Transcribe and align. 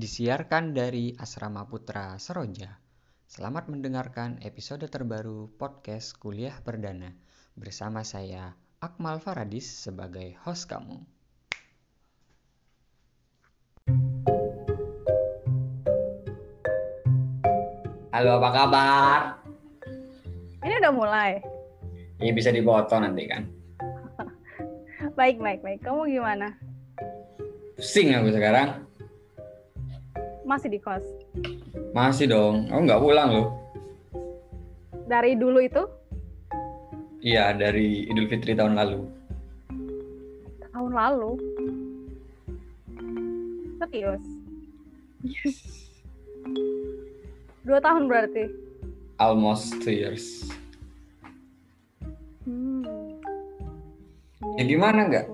Disiarkan 0.00 0.72
dari 0.72 1.12
Asrama 1.12 1.68
Putra 1.68 2.16
Seroja. 2.16 2.72
Selamat 3.28 3.68
mendengarkan 3.68 4.40
episode 4.40 4.88
terbaru 4.88 5.52
podcast 5.60 6.16
Kuliah 6.16 6.56
Perdana 6.64 7.12
bersama 7.52 8.00
saya 8.00 8.56
Akmal 8.80 9.20
Faradis 9.20 9.68
sebagai 9.68 10.40
host 10.40 10.72
kamu. 10.72 11.04
Halo, 18.16 18.40
apa 18.40 18.50
kabar? 18.56 19.20
Ini 20.64 20.80
udah 20.80 20.92
mulai. 20.96 21.44
Ini 22.24 22.32
bisa 22.32 22.48
dipoto 22.48 22.96
nanti 22.96 23.28
kan. 23.28 23.44
Baik, 25.20 25.36
baik, 25.44 25.60
baik. 25.60 25.84
Kamu 25.84 26.08
gimana? 26.08 26.56
Pusing 27.76 28.16
aku 28.16 28.32
sekarang. 28.32 28.89
Masih 30.50 30.66
di 30.66 30.82
kos. 30.82 31.06
Masih 31.94 32.26
dong. 32.26 32.66
Aku 32.74 32.82
nggak 32.82 32.98
pulang 32.98 33.30
loh. 33.30 33.48
Dari 35.06 35.38
dulu 35.38 35.62
itu 35.62 35.86
Iya, 37.22 37.54
dari 37.54 38.10
Idul 38.10 38.26
Fitri 38.26 38.58
tahun 38.58 38.74
lalu. 38.74 39.06
tahun 40.74 40.92
lalu. 40.96 41.30
Serius. 43.78 44.24
Yes. 45.20 45.56
Dua 47.62 47.78
tahun 47.78 48.08
berarti. 48.08 48.48
Almost 49.20 49.84
two 49.84 49.92
years. 49.92 50.48
Hmm. 52.48 52.82
Ya 54.56 54.64
gimana 54.64 55.06
nggak? 55.06 55.26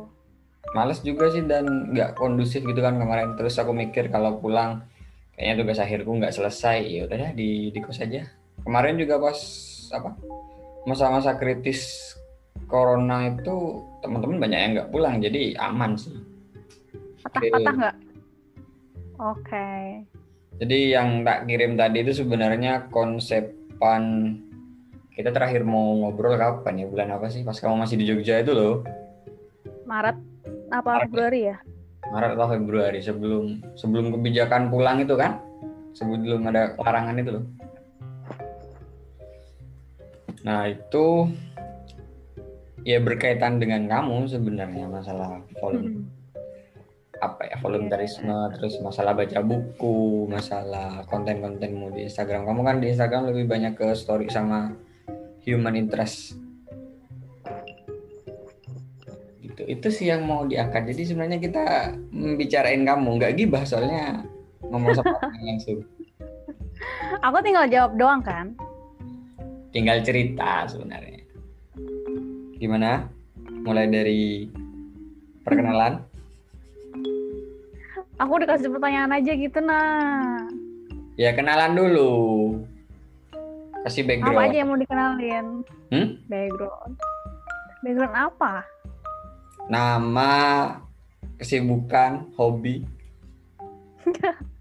Males 0.74 0.98
juga 1.00 1.30
sih 1.30 1.46
dan 1.46 1.94
nggak 1.94 2.18
kondusif 2.18 2.66
gitu 2.66 2.82
kan 2.82 2.98
kemarin. 2.98 3.38
Terus 3.38 3.54
aku 3.56 3.70
mikir 3.70 4.10
kalau 4.10 4.42
pulang 4.42 4.82
kayaknya 5.36 5.54
tugas 5.62 5.78
akhirku 5.78 6.10
nggak 6.16 6.34
selesai. 6.34 6.78
Ya 6.82 7.00
udah 7.06 7.16
dah 7.16 7.32
di 7.36 7.70
di 7.70 7.78
kos 7.84 8.00
aja. 8.00 8.24
Kemarin 8.64 8.96
juga 8.96 9.20
pas 9.20 9.38
apa 9.92 10.16
masa-masa 10.88 11.36
kritis 11.38 12.12
corona 12.66 13.30
itu 13.30 13.84
teman-teman 14.02 14.42
banyak 14.42 14.58
yang 14.58 14.72
nggak 14.74 14.90
pulang 14.90 15.20
jadi 15.20 15.54
aman 15.60 15.94
sih. 15.94 16.16
Patah-patah 17.22 17.74
nggak? 17.76 17.96
Oke. 19.20 19.68
Jadi 20.56 20.78
yang 20.96 21.20
tak 21.20 21.44
kirim 21.44 21.76
tadi 21.76 22.00
itu 22.00 22.16
sebenarnya 22.16 22.88
konsepan 22.88 24.34
kita 25.16 25.32
terakhir 25.32 25.64
mau 25.64 25.96
ngobrol 25.96 26.36
kapan 26.36 26.84
ya 26.84 26.86
bulan 26.88 27.08
apa 27.16 27.32
sih 27.32 27.40
pas 27.40 27.56
kamu 27.56 27.80
masih 27.80 27.96
di 27.96 28.04
Jogja 28.04 28.36
itu 28.44 28.52
loh 28.52 28.84
Maret 29.88 30.16
apa. 30.68 31.08
Februari 31.08 31.48
ya? 31.48 31.56
Maret 32.16 32.32
atau 32.32 32.48
Februari 32.48 33.04
sebelum 33.04 33.60
sebelum 33.76 34.08
kebijakan 34.16 34.72
pulang 34.72 35.04
itu 35.04 35.12
kan? 35.20 35.36
Sebelum 35.92 36.48
ada 36.48 36.72
larangan 36.80 37.20
itu 37.20 37.30
loh. 37.36 37.44
Nah 40.48 40.64
itu 40.64 41.28
ya 42.88 43.04
berkaitan 43.04 43.60
dengan 43.60 43.84
kamu 43.84 44.32
sebenarnya 44.32 44.88
masalah 44.88 45.44
volun 45.60 46.08
apa 47.16 47.48
ya 47.48 47.56
volunteerisme 47.60 48.52
terus 48.56 48.76
masalah 48.84 49.16
baca 49.16 49.40
buku 49.40 50.24
masalah 50.24 51.04
konten-kontenmu 51.04 51.92
di 51.92 52.08
Instagram. 52.08 52.48
Kamu 52.48 52.64
kan 52.64 52.80
di 52.80 52.96
Instagram 52.96 53.28
lebih 53.28 53.44
banyak 53.44 53.76
ke 53.76 53.92
story 53.92 54.32
sama 54.32 54.72
human 55.44 55.76
interest 55.76 56.45
itu 59.66 59.88
sih 59.90 60.06
yang 60.08 60.22
mau 60.24 60.46
diangkat 60.46 60.94
jadi 60.94 61.02
sebenarnya 61.10 61.38
kita 61.42 61.64
membicarain 62.14 62.86
kamu 62.86 63.18
nggak 63.18 63.34
gibah 63.34 63.66
soalnya 63.66 64.22
ngomong 64.62 64.94
sama 64.94 65.18
langsung 65.46 65.82
Aku 67.24 67.40
tinggal 67.40 67.64
jawab 67.66 67.96
doang 67.98 68.20
kan? 68.22 68.54
tinggal 69.74 70.00
cerita 70.00 70.64
sebenarnya 70.64 71.20
gimana 72.56 73.12
mulai 73.66 73.84
dari 73.92 74.48
perkenalan 75.44 76.00
Aku 78.16 78.40
dikasih 78.40 78.72
pertanyaan 78.72 79.12
aja 79.12 79.32
gitu 79.36 79.60
nah. 79.60 80.48
ya 81.20 81.36
kenalan 81.36 81.76
dulu 81.76 82.16
kasih 83.84 84.02
Apa 84.02 84.08
background 84.10 84.40
aja 84.42 84.56
yang 84.56 84.68
mau 84.72 84.78
dikenalin? 84.82 85.46
Hmm? 85.94 86.06
Background. 86.26 86.92
Background 87.86 88.14
apa? 88.18 88.52
Nama 89.66 90.30
kesibukan 91.38 92.30
hobi 92.38 92.86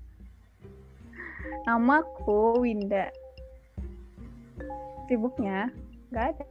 Namaku 1.65 2.61
Winda. 2.61 3.09
Sibuknya 5.09 5.73
nggak 6.13 6.25
ada. 6.37 6.47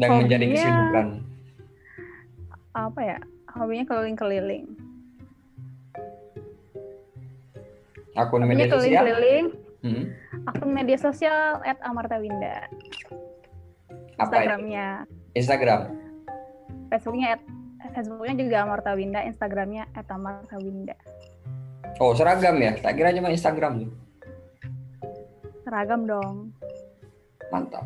dan 0.00 0.08
menjadi 0.22 0.44
kesibukan 0.54 1.06
Apa 2.70 3.00
ya? 3.02 3.18
Hobinya 3.50 3.82
keliling-keliling. 3.82 4.66
akun 8.14 8.46
media 8.46 8.70
sosial 8.70 9.02
keliling-keliling. 9.06 9.46
Hmm? 9.82 10.04
Akun 10.46 10.70
media 10.70 10.98
sosial 11.02 11.58
@amartawinda. 11.82 12.70
apa 12.70 12.78
itu? 12.78 12.89
Instagramnya, 14.22 14.86
Instagram 15.32 15.80
Facebooknya 16.88 17.26
at, 17.32 17.40
Facebooknya 17.90 18.34
juga 18.36 18.56
Amarta 18.62 18.92
Winda, 18.92 19.20
Instagramnya 19.22 19.88
@amartawinda. 19.96 20.94
oh 21.98 22.12
seragam 22.12 22.56
ya 22.56 22.72
tak 22.76 22.94
kira 22.94 23.10
cuma 23.10 23.28
Instagram 23.28 23.72
tuh 23.80 23.90
Seragam 25.60 26.02
dong. 26.02 26.50
mantap 27.48 27.84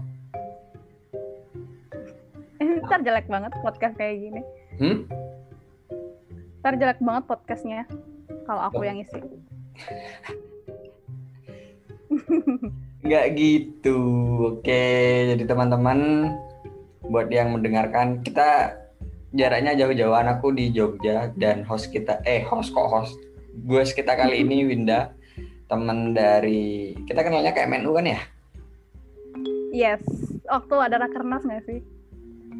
Ntar 2.84 3.00
jelek 3.00 3.26
banget 3.26 3.50
podcast 3.60 3.94
kayak 3.94 4.14
gini. 4.18 4.40
hmm? 4.76 4.96
Ntar 6.60 6.74
jelek 6.74 6.98
banget 6.98 7.24
podcastnya 7.26 7.80
kalau 8.44 8.60
aku 8.62 8.80
Oh. 8.80 8.84
yang 8.84 8.98
isi. 8.98 9.20
Nggak 13.04 13.26
gitu. 13.36 13.98
Oke, 14.56 14.84
jadi 15.36 15.44
teman-teman 15.44 16.32
buat 17.04 17.28
yang 17.28 17.52
mendengarkan 17.52 18.24
kita 18.24 18.80
jaraknya 19.36 19.76
jauh-jauhan 19.76 20.24
aku 20.32 20.56
di 20.56 20.72
Jogja 20.72 21.28
dan 21.36 21.68
host 21.68 21.92
kita 21.92 22.24
eh 22.24 22.40
host 22.48 22.72
kok 22.72 22.88
host. 22.88 23.20
Gue 23.68 23.84
kita 23.84 24.16
kali 24.16 24.40
ini 24.40 24.64
Winda, 24.64 25.12
teman 25.68 26.16
dari 26.16 26.96
kita 27.04 27.20
kenalnya 27.20 27.52
kayak 27.52 27.68
MNU 27.68 27.92
kan 27.92 28.08
ya? 28.08 28.20
Yes, 29.74 30.00
waktu 30.48 30.74
ada 30.80 30.96
rakernas 31.02 31.44
nggak 31.44 31.64
sih? 31.68 31.84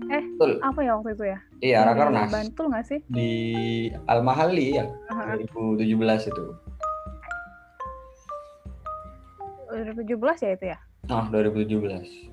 Betul. 0.05 0.61
Apa 0.61 0.81
ya 0.85 0.99
waktu 0.99 1.17
itu 1.17 1.25
ya? 1.25 1.39
Iya, 1.65 1.79
Rakernas 1.89 2.29
Bantul 2.29 2.67
nggak 2.69 2.87
sih? 2.87 3.01
di 3.09 3.31
Al-Mahali 4.05 4.77
ya 4.77 4.85
Aha, 5.09 5.41
2017 5.41 6.29
itu. 6.29 6.45
2017 9.85 10.17
ya 10.41 10.51
itu 10.53 10.65
ya? 10.67 10.79
Oh, 11.07 11.25
2017. 11.29 12.33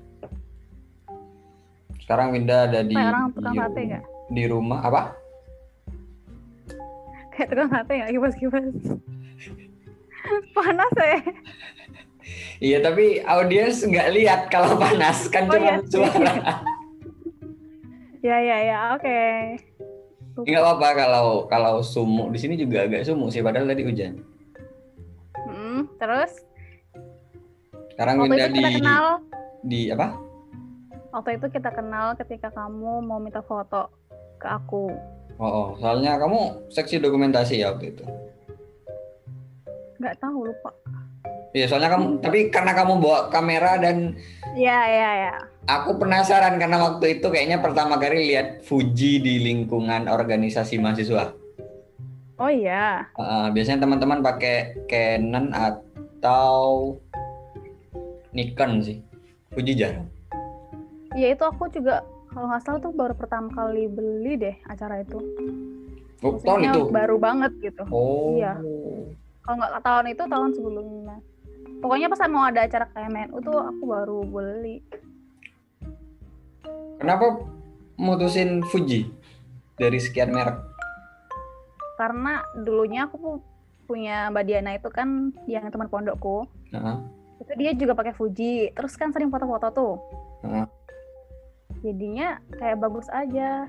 Sekarang 2.00 2.32
Winda 2.32 2.66
ada 2.66 2.80
di 2.80 2.92
Kayak 2.92 3.12
orang 3.12 3.24
tukang 3.32 3.54
sate 3.54 3.80
nggak? 3.86 4.04
di 4.28 4.42
rumah 4.46 4.80
apa? 4.82 5.02
Kayak 7.30 7.48
tukang 7.50 7.70
sate 7.70 7.92
nggak? 7.94 8.10
Kipas-kipas. 8.10 8.64
Panas 10.56 10.92
ya? 10.96 11.18
Iya, 12.58 12.78
tapi 12.80 13.18
audiens 13.20 13.82
nggak 13.82 14.08
lihat 14.14 14.40
kalau 14.46 14.78
panas 14.78 15.26
kan 15.26 15.44
Oh, 15.44 15.52
cuma 15.52 15.66
iya. 15.68 15.76
suara. 15.84 16.34
Ya 18.22 18.38
ya 18.38 18.54
ya, 18.62 18.78
oke. 18.94 19.18
Nggak 20.46 20.62
apa-apa 20.62 20.88
kalau 20.94 21.26
kalau 21.50 21.82
sumuk 21.82 22.30
di 22.30 22.38
sini 22.38 22.54
juga 22.54 22.86
agak 22.86 23.02
sumuk 23.02 23.34
sih 23.34 23.42
padahal 23.42 23.66
tadi 23.66 23.82
hujan. 23.82 24.22
Hmm, 25.42 25.90
terus 25.98 26.38
Sekarang 27.92 28.24
waktu 28.24 28.34
Winda 28.34 28.46
itu 28.48 28.56
di 28.56 28.74
kenal. 28.80 29.04
di 29.62 29.80
apa? 29.92 30.08
waktu 31.12 31.36
itu 31.36 31.46
kita 31.52 31.70
kenal 31.76 32.16
ketika 32.16 32.48
kamu 32.56 33.04
mau 33.04 33.20
minta 33.20 33.44
foto 33.44 33.92
ke 34.40 34.48
aku. 34.48 34.88
Oh, 35.36 35.44
oh, 35.44 35.66
soalnya 35.76 36.16
kamu 36.16 36.72
seksi 36.72 37.04
dokumentasi 37.04 37.60
ya 37.60 37.76
waktu 37.76 37.92
itu. 37.92 38.04
nggak 40.00 40.18
tahu 40.18 40.50
lupa. 40.50 40.72
Iya, 41.52 41.68
soalnya 41.68 41.92
kamu 41.92 42.24
tapi 42.24 42.48
karena 42.48 42.72
kamu 42.72 42.98
bawa 42.98 43.28
kamera 43.28 43.76
dan 43.76 44.16
ya 44.56 44.82
ya 44.88 45.10
ya 45.28 45.34
aku 45.68 46.00
penasaran 46.00 46.58
karena 46.58 46.80
waktu 46.80 47.20
itu 47.20 47.28
kayaknya 47.28 47.62
pertama 47.62 48.00
kali 48.00 48.34
lihat 48.34 48.66
Fuji 48.66 49.22
di 49.22 49.38
lingkungan 49.44 50.10
organisasi 50.10 50.80
mahasiswa. 50.80 51.36
oh 52.42 52.50
iya. 52.50 53.06
Uh, 53.14 53.52
biasanya 53.54 53.86
teman-teman 53.86 54.18
pakai 54.24 54.74
Canon 54.90 55.54
atau 55.54 56.98
Nikon 58.32 58.80
sih. 58.80 58.98
Fuji 59.50 59.72
jarang. 59.74 60.08
ya 61.12 61.28
itu 61.28 61.44
aku 61.44 61.68
juga 61.68 62.00
kalau 62.26 62.48
nggak 62.48 62.62
salah 62.62 62.80
tuh 62.80 62.88
baru 62.90 63.12
pertama 63.12 63.52
kali 63.52 63.84
beli 63.84 64.40
deh 64.40 64.56
acara 64.64 65.00
itu 65.00 65.20
Oh, 66.18 66.38
tahun 66.38 66.64
itu. 66.64 66.88
baru 66.88 67.16
banget 67.18 67.52
gitu. 67.60 67.84
Oh. 67.86 68.32
Iya. 68.32 68.56
Kalau 69.42 69.56
nggak 69.58 69.82
tahun 69.82 70.06
itu 70.08 70.22
tahun 70.24 70.50
sebelumnya. 70.52 71.16
Pokoknya 71.78 72.06
pas 72.06 72.22
mau 72.26 72.46
ada 72.46 72.62
acara 72.62 72.86
KMNU 72.86 73.36
tuh 73.38 73.58
aku 73.58 73.82
baru 73.84 74.18
beli. 74.22 74.80
Kenapa 76.96 77.42
mutusin 77.96 78.62
Fuji 78.64 79.10
dari 79.74 79.98
sekian 79.98 80.30
merek? 80.30 80.62
Karena 81.94 82.38
dulunya 82.56 83.04
aku 83.04 83.16
pu- 83.18 83.44
punya 83.84 84.30
Mbak 84.30 84.44
Diana 84.46 84.72
itu 84.72 84.88
kan 84.88 85.28
yang 85.44 85.68
teman 85.68 85.86
pondokku. 85.86 86.46
Heeh. 86.70 86.96
Itu 87.42 87.52
dia 87.58 87.74
juga 87.74 87.98
pakai 87.98 88.14
Fuji. 88.14 88.70
Terus 88.70 88.94
kan 88.94 89.10
sering 89.10 89.34
foto-foto 89.34 89.66
tuh. 89.74 89.94
Heeh. 90.46 90.66
Jadinya 91.82 92.38
kayak 92.54 92.78
bagus 92.78 93.10
aja. 93.10 93.66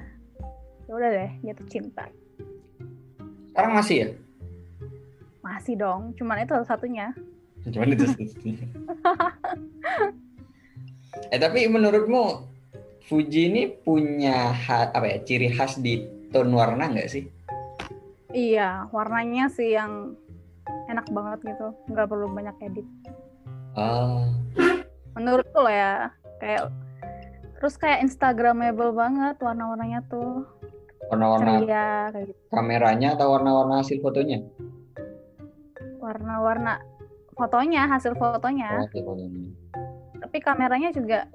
Ya 0.85 0.91
udah 0.93 1.09
deh, 1.09 1.31
jatuh 1.41 1.67
cinta. 1.71 2.05
Sekarang 3.49 3.73
masih 3.73 3.95
ya? 3.97 4.07
Masih 5.41 5.73
dong, 5.73 6.13
cuman 6.13 6.45
itu 6.45 6.53
satunya. 6.69 7.17
Cuman 7.65 7.97
itu 7.97 8.05
satunya. 8.13 8.67
eh 11.31 11.39
tapi 11.39 11.65
menurutmu 11.65 12.53
Fuji 13.03 13.51
ini 13.51 13.67
punya 13.67 14.55
apa 14.95 15.03
ya 15.03 15.17
ciri 15.27 15.51
khas 15.51 15.75
di 15.83 16.07
tone 16.31 16.55
warna 16.55 16.87
nggak 16.87 17.09
sih? 17.11 17.27
Iya, 18.31 18.87
warnanya 18.89 19.51
sih 19.51 19.75
yang 19.75 20.15
enak 20.87 21.11
banget 21.11 21.53
gitu. 21.53 21.75
Nggak 21.91 22.07
perlu 22.09 22.31
banyak 22.31 22.55
edit. 22.63 22.87
Ah, 23.73 24.29
Menurutku 25.17 25.57
loh 25.57 25.73
ya, 25.73 26.09
kayak 26.37 26.69
terus 27.57 27.75
kayak 27.77 28.03
instagramable 28.05 28.93
banget 28.93 29.37
warna-warnanya 29.41 30.01
tuh. 30.09 30.45
warna-warna 31.11 31.59
Ceria 31.59 31.87
kayak 32.15 32.25
gitu. 32.31 32.41
kameranya 32.49 33.09
atau 33.13 33.27
warna-warna 33.35 33.83
hasil 33.83 33.99
fotonya? 33.99 34.39
Warna-warna 35.99 36.79
fotonya, 37.35 37.85
hasil 37.87 38.15
fotonya. 38.15 38.69
Oh, 38.77 38.81
hasil 38.87 39.01
fotonya. 39.03 39.51
Tapi 40.23 40.37
kameranya 40.39 40.89
juga 40.95 41.27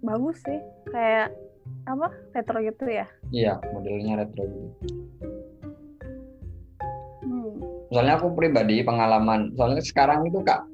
bagus 0.00 0.40
sih. 0.42 0.58
Kayak 0.88 1.36
apa? 1.84 2.08
Retro 2.32 2.58
gitu 2.64 2.84
ya. 2.88 3.06
Iya, 3.30 3.60
modelnya 3.70 4.24
retro 4.24 4.42
gitu. 4.48 4.68
Hmm. 7.22 7.54
Soalnya 7.92 8.14
aku 8.18 8.32
pribadi 8.34 8.82
pengalaman, 8.82 9.52
soalnya 9.54 9.82
sekarang 9.84 10.26
itu 10.26 10.40
Kak 10.42 10.64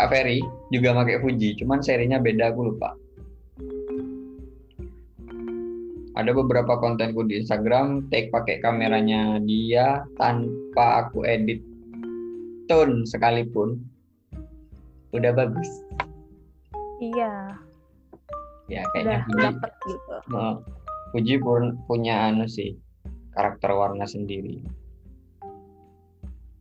Kak 0.00 0.16
Ferry 0.16 0.40
juga 0.72 0.96
pakai 0.96 1.20
Fuji, 1.20 1.60
cuman 1.60 1.84
serinya 1.84 2.16
beda 2.16 2.56
aku 2.56 2.72
lupa. 2.72 2.96
Ada 6.16 6.32
beberapa 6.32 6.80
kontenku 6.80 7.28
di 7.28 7.36
Instagram 7.44 8.08
take 8.08 8.32
pakai 8.32 8.64
kameranya 8.64 9.44
dia 9.44 10.00
tanpa 10.16 11.04
aku 11.04 11.28
edit 11.28 11.60
tone 12.64 13.04
sekalipun 13.04 13.76
udah 15.12 15.36
bagus. 15.36 15.68
Iya, 17.04 17.60
Ya 18.72 18.80
udah 18.80 18.92
kayaknya 18.96 19.18
Fuji, 19.28 19.36
dapet 19.36 19.72
gitu. 19.84 20.16
Fuji 21.12 21.34
pun 21.44 21.76
punya 21.84 22.24
anu 22.32 22.48
sih 22.48 22.72
karakter 23.36 23.68
warna 23.76 24.08
sendiri. 24.08 24.64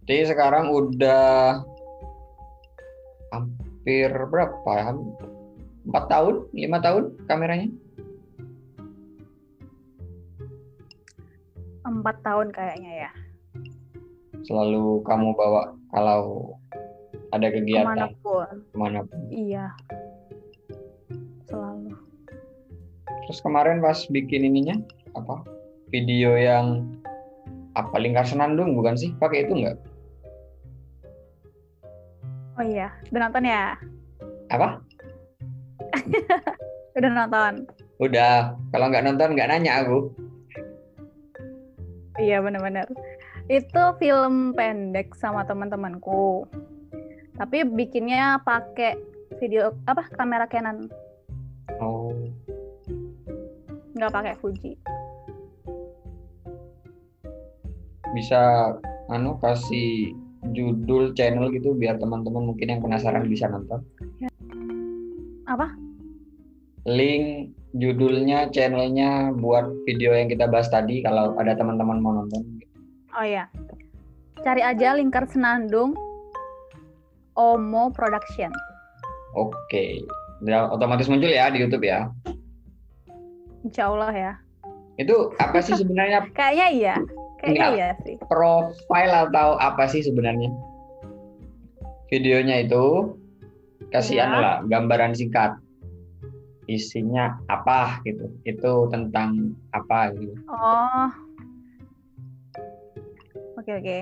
Jadi 0.03 0.27
sekarang 0.27 0.75
udah 0.75 1.63
hampir 3.33 4.09
berapa 4.29 4.71
ya? 4.73 4.93
Empat 5.89 6.05
tahun, 6.11 6.35
lima 6.53 6.77
tahun 6.83 7.03
kameranya? 7.25 7.69
Empat 11.87 12.21
tahun 12.21 12.53
kayaknya 12.53 13.07
ya. 13.07 13.11
Selalu 14.45 15.01
kamu 15.03 15.33
bawa 15.33 15.73
kalau 15.89 16.53
ada 17.33 17.47
kegiatan 17.49 17.85
Ke 17.85 17.89
mana 17.93 18.07
pun. 18.21 18.47
ke 18.69 18.77
mana 18.77 18.99
pun. 19.05 19.19
Iya. 19.29 19.65
Selalu. 21.49 21.93
Terus 23.25 23.39
kemarin 23.41 23.81
pas 23.81 23.97
bikin 24.09 24.45
ininya 24.45 24.77
apa? 25.17 25.41
Video 25.89 26.37
yang 26.37 26.85
apa 27.73 27.97
lingkar 27.97 28.25
senandung 28.25 28.77
bukan 28.77 28.97
sih? 28.97 29.13
Pakai 29.17 29.45
itu 29.49 29.53
nggak? 29.57 29.77
Oh 32.59 32.65
iya, 32.67 32.91
udah 33.07 33.19
nonton 33.23 33.47
ya? 33.47 33.79
Apa? 34.51 34.83
Udah 36.99 37.09
nonton. 37.15 37.63
Udah. 38.03 38.51
Kalau 38.75 38.85
nggak 38.91 39.05
nonton 39.07 39.31
nggak 39.31 39.47
nanya 39.47 39.79
aku. 39.79 40.11
Iya 42.19 42.43
bener-bener. 42.43 42.83
Itu 43.47 43.95
film 43.95 44.51
pendek 44.51 45.15
sama 45.15 45.47
teman-temanku. 45.47 46.43
Tapi 47.39 47.63
bikinnya 47.63 48.43
pakai 48.43 48.99
video 49.39 49.71
apa 49.87 50.03
kamera 50.11 50.43
Canon, 50.51 50.91
Oh. 51.79 52.11
nggak 53.95 54.11
pakai 54.11 54.35
Fuji. 54.43 54.75
bisa 58.09 58.73
anu 59.13 59.37
kasih 59.37 60.17
judul 60.53 61.13
channel 61.13 61.51
gitu 61.53 61.73
biar 61.77 61.97
teman-teman 61.97 62.53
mungkin 62.53 62.67
yang 62.69 62.81
penasaran 62.81 63.25
bisa 63.27 63.49
nonton. 63.49 63.81
Apa? 65.49 65.73
Link 66.85 67.53
judulnya 67.77 68.49
channelnya 68.49 69.35
buat 69.37 69.69
video 69.85 70.15
yang 70.17 70.31
kita 70.31 70.49
bahas 70.49 70.69
tadi 70.73 71.05
kalau 71.05 71.37
ada 71.37 71.53
teman-teman 71.53 72.01
mau 72.01 72.13
nonton. 72.17 72.41
Oh 73.13 73.25
iya. 73.25 73.49
Cari 74.41 74.63
aja 74.63 74.95
lingkar 74.95 75.27
senandung 75.27 75.93
Omo 77.35 77.91
Production. 77.93 78.49
Oke. 79.35 80.01
Udah 80.39 80.71
otomatis 80.71 81.11
muncul 81.11 81.29
ya 81.29 81.51
di 81.51 81.61
YouTube 81.61 81.83
ya. 81.83 82.07
Insya 83.61 83.91
Allah 83.91 84.11
ya. 84.15 84.33
Itu 84.95 85.35
apa 85.39 85.59
sih 85.59 85.75
sebenarnya 85.75 86.27
Kayaknya 86.37 86.67
iya. 86.71 86.95
Kayaknya 87.39 87.67
iya 87.75 87.89
sih. 88.03 88.15
profile 88.27 89.31
atau 89.31 89.55
apa 89.55 89.87
sih 89.87 90.03
sebenarnya? 90.03 90.51
Videonya 92.11 92.67
itu 92.67 93.15
kasih 93.95 94.19
Ya. 94.19 94.27
lah 94.27 94.55
gambaran 94.67 95.15
singkat. 95.15 95.55
Isinya 96.69 97.39
apa 97.49 98.03
gitu. 98.05 98.29
Itu 98.45 98.91
tentang 98.93 99.55
apa 99.73 100.13
gitu. 100.13 100.35
Oh. 100.51 101.09
Oke 103.57 103.71
oke. 103.75 103.99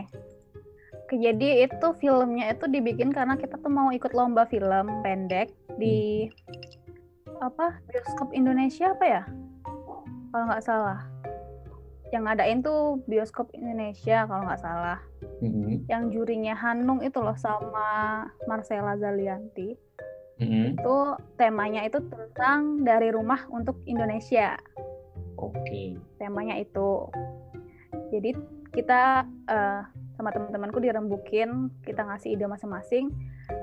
Oke, 1.08 1.16
Jadi 1.24 1.64
itu 1.64 1.88
filmnya 2.04 2.52
itu 2.52 2.68
dibikin 2.68 3.16
karena 3.16 3.40
kita 3.40 3.56
tuh 3.64 3.72
mau 3.72 3.96
ikut 3.96 4.12
lomba 4.12 4.44
film 4.44 4.92
pendek 5.08 5.56
di 5.80 6.28
apa 7.40 7.80
bioskop 7.88 8.36
Indonesia 8.36 8.92
apa 8.92 9.06
ya? 9.08 9.22
Kalau 10.34 10.44
nggak 10.52 10.66
salah. 10.68 11.00
Yang 12.14 12.24
ngadain 12.24 12.60
tuh 12.64 13.04
bioskop 13.06 13.52
Indonesia 13.52 14.24
kalau 14.28 14.48
nggak 14.48 14.64
salah. 14.64 15.00
Mhm. 15.44 15.88
Yang 15.92 16.04
jurinya 16.16 16.56
Hanung 16.56 17.04
itu 17.04 17.20
loh 17.20 17.36
sama 17.36 18.24
Marcella 18.48 18.96
Zalianti. 18.96 19.76
Mhm. 20.40 20.80
Itu 20.80 21.18
temanya 21.36 21.84
itu 21.84 22.00
tentang 22.08 22.86
dari 22.88 23.12
rumah 23.12 23.44
untuk 23.52 23.82
Indonesia. 23.84 24.56
Oke. 25.38 25.94
temanya 26.18 26.58
itu. 26.58 27.06
Jadi 28.10 28.34
kita 28.74 29.22
eh, 29.46 29.82
sama 30.18 30.34
teman-temanku 30.34 30.82
dirembukin, 30.82 31.70
kita 31.86 32.02
ngasih 32.02 32.34
ide 32.34 32.50
masing-masing, 32.50 33.14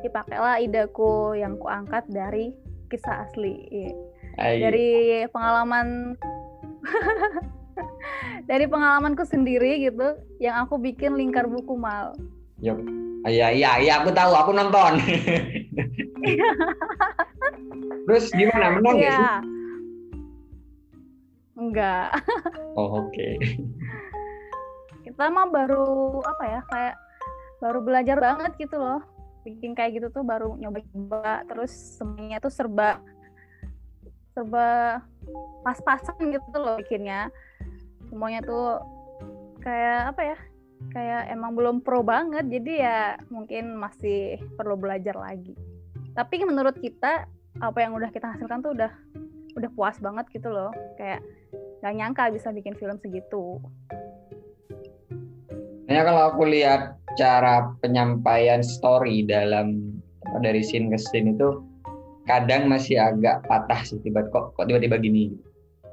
dipakailah 0.06 0.62
ideku 0.62 1.34
yang 1.34 1.58
kuangkat 1.58 2.06
dari 2.06 2.54
kisah 2.86 3.26
asli. 3.26 3.90
Ai, 4.38 4.62
Dari 4.62 4.90
pengalaman 5.34 6.14
dari 8.50 8.68
pengalamanku 8.68 9.24
sendiri 9.24 9.84
gitu, 9.84 10.16
yang 10.38 10.64
aku 10.64 10.76
bikin 10.76 11.16
lingkar 11.16 11.48
buku 11.48 11.74
mal. 11.74 12.12
Iya 13.24 13.56
iya 13.56 13.70
iya 13.80 13.92
aku 14.04 14.12
tahu 14.12 14.32
aku 14.36 14.52
nonton. 14.52 15.00
Terus 18.04 18.28
gimana 18.36 18.76
menang 18.76 18.96
nggak 19.00 19.12
sih? 19.12 19.24
Iya. 19.24 19.36
Enggak. 21.54 22.08
Oh 22.74 23.06
oke. 23.06 23.28
Kita 25.06 25.30
mah 25.30 25.46
baru 25.46 26.18
apa 26.26 26.42
ya, 26.42 26.60
kayak 26.66 26.94
baru 27.62 27.78
belajar 27.86 28.18
banget 28.18 28.50
gitu 28.58 28.82
loh. 28.82 28.98
Bikin 29.46 29.78
kayak 29.78 30.02
gitu 30.02 30.10
tuh 30.10 30.26
baru 30.26 30.58
nyoba-nyoba, 30.58 31.46
terus 31.46 31.70
semuanya 31.70 32.42
tuh 32.42 32.50
serba 32.50 32.98
serba 34.34 35.00
pas-pasan 35.62 36.34
gitu 36.34 36.58
loh 36.58 36.76
bikinnya. 36.82 37.30
Semuanya 38.10 38.42
tuh 38.42 38.82
kayak 39.62 40.14
apa 40.14 40.22
ya? 40.34 40.38
Kayak 40.92 41.22
emang 41.32 41.56
belum 41.56 41.76
pro 41.80 42.04
banget, 42.04 42.44
jadi 42.50 42.72
ya 42.76 42.98
mungkin 43.32 43.78
masih 43.80 44.36
perlu 44.58 44.76
belajar 44.76 45.16
lagi. 45.16 45.56
Tapi 46.12 46.44
menurut 46.44 46.76
kita 46.76 47.24
apa 47.62 47.78
yang 47.80 47.94
udah 47.96 48.10
kita 48.10 48.36
hasilkan 48.36 48.60
tuh 48.60 48.74
udah 48.76 48.92
udah 49.54 49.70
puas 49.72 49.96
banget 50.02 50.26
gitu 50.34 50.50
loh. 50.50 50.74
Kayak 51.00 51.24
gak 51.80 51.94
nyangka 51.94 52.34
bisa 52.34 52.50
bikin 52.50 52.74
film 52.76 52.98
segitu. 53.00 53.62
Nah, 55.84 56.00
kalau 56.00 56.32
aku 56.32 56.48
lihat 56.48 56.96
cara 57.14 57.70
penyampaian 57.84 58.64
story 58.64 59.22
dalam 59.28 59.94
dari 60.40 60.64
scene 60.64 60.88
ke 60.90 60.98
scene 60.98 61.36
itu 61.36 61.60
kadang 62.24 62.72
masih 62.72 62.96
agak 62.96 63.44
patah 63.44 63.80
sih 63.84 64.00
tiba 64.00 64.24
kok 64.32 64.56
kok 64.56 64.66
tiba-tiba 64.68 64.96
gini. 65.00 65.36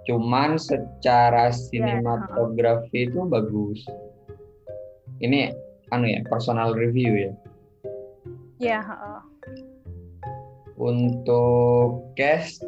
Cuman 0.07 0.57
secara 0.57 1.53
sinematografi 1.53 3.05
itu 3.11 3.21
bagus. 3.27 3.85
Ini 5.21 5.53
anu 5.93 6.09
ya 6.09 6.25
personal 6.25 6.73
review 6.73 7.29
ya. 7.29 7.31
Ya. 8.57 8.79
Uh. 8.81 9.21
Untuk 10.81 12.09
cast, 12.17 12.65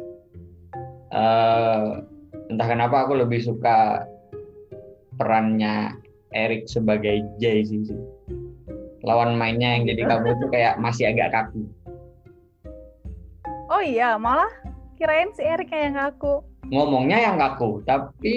uh, 1.10 1.98
entah 2.46 2.68
kenapa 2.70 3.02
aku 3.02 3.18
lebih 3.18 3.42
suka 3.42 4.06
perannya 5.18 5.98
Eric 6.30 6.70
sebagai 6.70 7.26
Jay 7.42 7.66
sih. 7.66 7.82
Lawan 9.02 9.34
mainnya 9.34 9.74
yang 9.74 9.90
jadi 9.90 10.06
kamu 10.06 10.38
tuh 10.38 10.48
kayak 10.54 10.78
masih 10.78 11.10
agak 11.10 11.34
kaku. 11.34 11.66
Oh 13.74 13.82
iya, 13.82 14.14
malah 14.14 14.46
kirain 14.94 15.34
si 15.34 15.42
Eric 15.42 15.74
yang 15.74 15.98
kaku. 15.98 16.46
Ngomongnya 16.70 17.18
yang 17.26 17.36
kaku, 17.42 17.82
tapi 17.82 18.36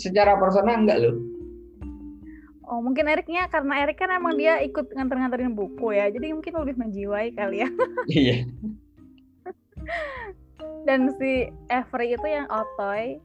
secara 0.00 0.40
personal 0.40 0.80
enggak 0.80 1.04
loh. 1.04 1.20
Oh 2.66 2.80
mungkin 2.80 3.06
Ericnya 3.06 3.46
karena 3.52 3.84
Eric 3.84 4.00
kan 4.00 4.10
emang 4.10 4.34
dia 4.40 4.58
ikut 4.64 4.90
nganter-nganterin 4.96 5.52
buku 5.52 5.92
ya, 5.92 6.08
jadi 6.08 6.32
mungkin 6.32 6.56
lebih 6.56 6.74
menjiwai 6.80 7.36
kali 7.36 7.62
ya. 7.62 7.68
Iya. 8.10 8.48
dan 10.86 11.10
si 11.18 11.50
Avery 11.70 12.14
itu 12.14 12.26
yang 12.26 12.46
otoy 12.50 13.18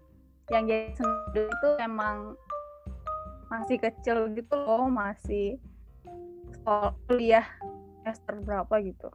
yang 0.50 0.68
jadi 0.68 0.94
sendu 0.98 1.48
itu 1.48 1.70
emang 1.80 2.36
masih 3.50 3.78
kecil 3.80 4.30
gitu 4.34 4.56
loh 4.58 4.90
masih 4.90 5.58
kuliah 7.08 7.46
semester 8.02 8.36
berapa 8.42 8.76
gitu 8.82 9.10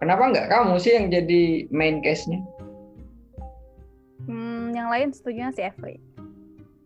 kenapa 0.00 0.32
nggak 0.32 0.48
kamu 0.48 0.74
sih 0.80 0.96
yang 0.96 1.06
jadi 1.12 1.68
main 1.70 2.00
case-nya? 2.00 2.40
Hmm, 4.26 4.72
yang 4.72 4.88
lain 4.88 5.12
setuju 5.12 5.52
si 5.54 5.62
Avery 5.62 6.00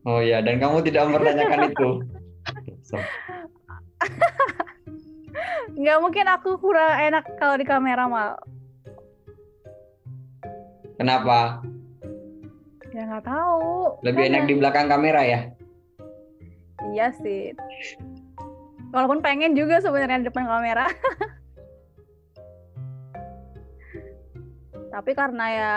oh 0.04 0.20
ya 0.20 0.44
dan 0.44 0.60
kamu 0.60 0.84
tidak 0.84 1.08
mempertanyakan 1.08 1.60
itu. 1.72 1.90
Nggak 5.74 5.98
mungkin 5.98 6.26
aku 6.30 6.60
kurang 6.60 6.94
enak 7.00 7.24
kalau 7.40 7.56
di 7.58 7.66
kamera 7.66 8.06
mal. 8.06 8.38
Kenapa? 10.94 11.58
Ya 12.94 13.10
nggak 13.10 13.26
tahu. 13.26 13.98
Lebih 14.06 14.30
enak 14.30 14.46
di 14.46 14.54
belakang 14.54 14.86
kamera 14.86 15.26
ya? 15.26 15.40
Iya 16.94 17.10
sih. 17.18 17.50
Walaupun 18.94 19.18
pengen 19.18 19.58
juga 19.58 19.82
sebenarnya 19.82 20.22
di 20.22 20.30
depan 20.30 20.46
kamera 20.46 20.86
tapi 24.94 25.10
karena 25.10 25.44
ya 25.50 25.72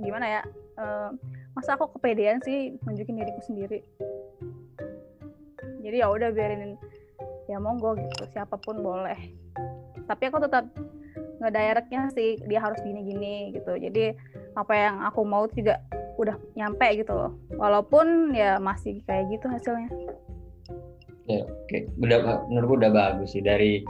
gimana 0.00 0.26
ya 0.26 0.42
uh, 0.80 1.12
masa 1.52 1.76
aku 1.76 1.92
kepedean 2.00 2.40
sih 2.40 2.72
nunjukin 2.80 3.20
diriku 3.20 3.40
sendiri. 3.44 3.84
Jadi 5.84 5.96
ya 6.00 6.08
udah 6.08 6.32
biarin 6.32 6.80
ya 7.44 7.60
monggo 7.60 7.92
gitu 8.00 8.24
siapa 8.32 8.56
pun 8.56 8.80
boleh. 8.80 9.36
Tapi 10.08 10.22
aku 10.32 10.40
tetap 10.40 10.64
ngedirectnya 11.44 12.08
sih 12.16 12.40
dia 12.48 12.64
harus 12.64 12.80
gini-gini 12.80 13.52
gitu. 13.52 13.76
Jadi 13.76 14.16
apa 14.56 14.72
yang 14.72 15.04
aku 15.04 15.20
mau 15.28 15.44
juga 15.52 15.84
udah 16.16 16.40
nyampe 16.56 16.88
gitu 17.04 17.12
loh. 17.12 17.36
Walaupun 17.60 18.32
ya 18.32 18.56
masih 18.56 19.04
kayak 19.04 19.28
gitu 19.28 19.46
hasilnya. 19.52 19.92
Ya 21.28 21.44
oke. 21.44 21.78
Udah 22.00 22.48
menurutku 22.48 22.80
udah 22.80 22.90
bagus 22.96 23.36
sih 23.36 23.44
dari 23.44 23.84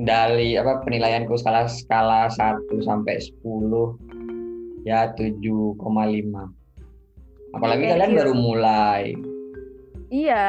dari 0.00 0.56
apa 0.56 0.80
penilaianku 0.80 1.36
skala 1.36 1.68
skala 1.68 2.32
1 2.32 2.72
sampai 2.80 3.20
10 3.20 4.88
ya 4.88 5.12
7,5 5.12 5.76
apalagi 7.52 7.84
ya, 7.84 7.90
kalian 7.98 8.12
iya. 8.14 8.18
baru 8.22 8.32
mulai. 8.32 9.02
Iya. 10.08 10.46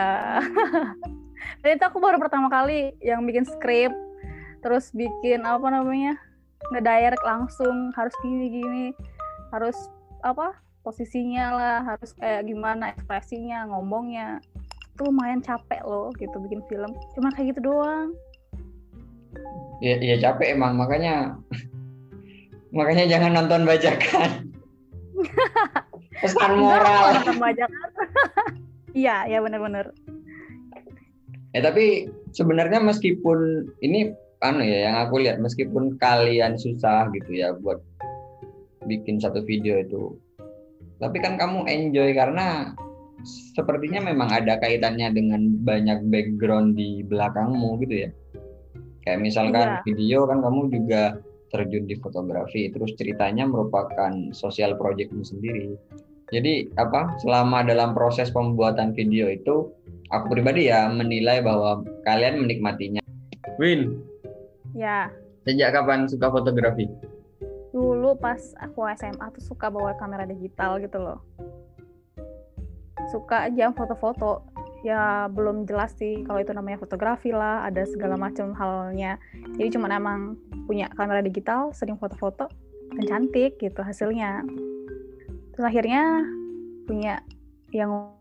Dan 1.61 1.69
itu 1.77 1.83
aku 1.85 1.99
baru 1.99 2.17
pertama 2.17 2.47
kali 2.47 2.95
yang 3.03 3.27
bikin 3.27 3.43
skrip 3.45 3.91
terus 4.61 4.93
bikin 4.93 5.41
apa 5.41 5.73
namanya 5.73 6.13
ngedirect 6.69 7.25
langsung 7.25 7.89
harus 7.97 8.13
gini 8.21 8.61
gini 8.61 8.85
harus 9.49 9.73
apa 10.21 10.53
posisinya 10.85 11.45
lah 11.57 11.79
harus 11.81 12.13
kayak 12.21 12.45
gimana 12.45 12.93
ekspresinya 12.93 13.67
ngomongnya. 13.67 14.39
Itu 14.95 15.09
lumayan 15.09 15.41
capek 15.43 15.81
loh 15.83 16.13
gitu 16.15 16.37
bikin 16.39 16.61
film. 16.69 16.93
Cuma 17.17 17.33
kayak 17.33 17.57
gitu 17.57 17.73
doang 17.73 18.13
ya, 19.83 19.95
ya 19.99 20.15
capek 20.19 20.55
emang 20.55 20.77
makanya 20.77 21.35
makanya 22.71 23.05
jangan 23.07 23.35
nonton 23.35 23.67
bajakan 23.67 24.29
pesan 26.21 26.53
moral 26.59 27.19
nonton 27.19 27.37
bajakan 27.39 27.89
iya 29.01 29.27
ya 29.27 29.43
benar-benar 29.43 29.91
Ya 31.51 31.59
tapi 31.59 32.07
sebenarnya 32.31 32.79
meskipun 32.79 33.67
ini 33.83 34.15
anu 34.39 34.63
ya 34.63 34.89
yang 34.89 34.95
aku 35.03 35.19
lihat 35.19 35.37
meskipun 35.43 35.99
kalian 35.99 36.55
susah 36.55 37.11
gitu 37.11 37.31
ya 37.35 37.51
buat 37.59 37.83
bikin 38.87 39.19
satu 39.19 39.43
video 39.43 39.83
itu. 39.83 40.15
Tapi 41.03 41.17
kan 41.19 41.35
kamu 41.35 41.67
enjoy 41.67 42.15
karena 42.15 42.71
sepertinya 43.53 44.01
memang 44.01 44.31
ada 44.31 44.57
kaitannya 44.57 45.11
dengan 45.13 45.59
banyak 45.61 46.07
background 46.07 46.79
di 46.79 47.03
belakangmu 47.05 47.83
gitu 47.83 48.07
ya. 48.07 48.09
Kayak 49.01 49.19
misalkan 49.21 49.67
iya. 49.67 49.81
video 49.83 50.19
kan 50.29 50.45
kamu 50.45 50.69
juga 50.69 51.17
terjun 51.51 51.89
di 51.89 51.99
fotografi, 51.99 52.71
terus 52.71 52.95
ceritanya 52.95 53.43
merupakan 53.43 54.13
sosial 54.31 54.79
projectmu 54.79 55.25
sendiri. 55.25 55.75
Jadi 56.31 56.71
apa 56.79 57.19
selama 57.19 57.59
dalam 57.67 57.91
proses 57.91 58.31
pembuatan 58.31 58.95
video 58.95 59.27
itu 59.27 59.67
aku 60.15 60.31
pribadi 60.31 60.71
ya 60.71 60.87
menilai 60.87 61.43
bahwa 61.43 61.83
kalian 62.07 62.47
menikmatinya. 62.47 63.03
Win. 63.59 63.99
Ya. 64.71 65.11
Sejak 65.43 65.75
kapan 65.75 66.07
suka 66.07 66.31
fotografi? 66.31 66.87
Dulu 67.75 68.15
pas 68.15 68.39
aku 68.63 68.87
SMA 68.95 69.27
tuh 69.35 69.43
suka 69.43 69.67
bawa 69.67 69.91
kamera 69.99 70.23
digital 70.23 70.79
gitu 70.79 71.03
loh. 71.03 71.19
Suka 73.11 73.51
aja 73.51 73.75
foto-foto. 73.75 74.50
Ya 74.81 75.29
belum 75.29 75.69
jelas 75.69 75.93
sih 75.93 76.25
kalau 76.25 76.41
itu 76.41 76.51
namanya 76.57 76.81
fotografi 76.81 77.29
lah, 77.29 77.69
ada 77.69 77.85
segala 77.85 78.17
macam 78.17 78.53
halnya. 78.57 79.21
Jadi 79.57 79.77
cuma 79.77 79.89
emang 79.93 80.37
punya 80.65 80.89
kamera 80.97 81.21
digital, 81.21 81.69
sering 81.73 82.01
foto-foto 82.01 82.49
dan 82.97 83.03
cantik 83.05 83.61
gitu 83.61 83.81
hasilnya. 83.85 84.41
Terus 85.53 85.65
akhirnya 85.65 86.25
punya 86.89 87.21
yang 87.71 88.11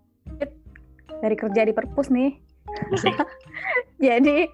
dari 1.21 1.37
kerja 1.37 1.69
di 1.69 1.73
perpus 1.77 2.09
nih 2.09 2.33
jadi 4.05 4.49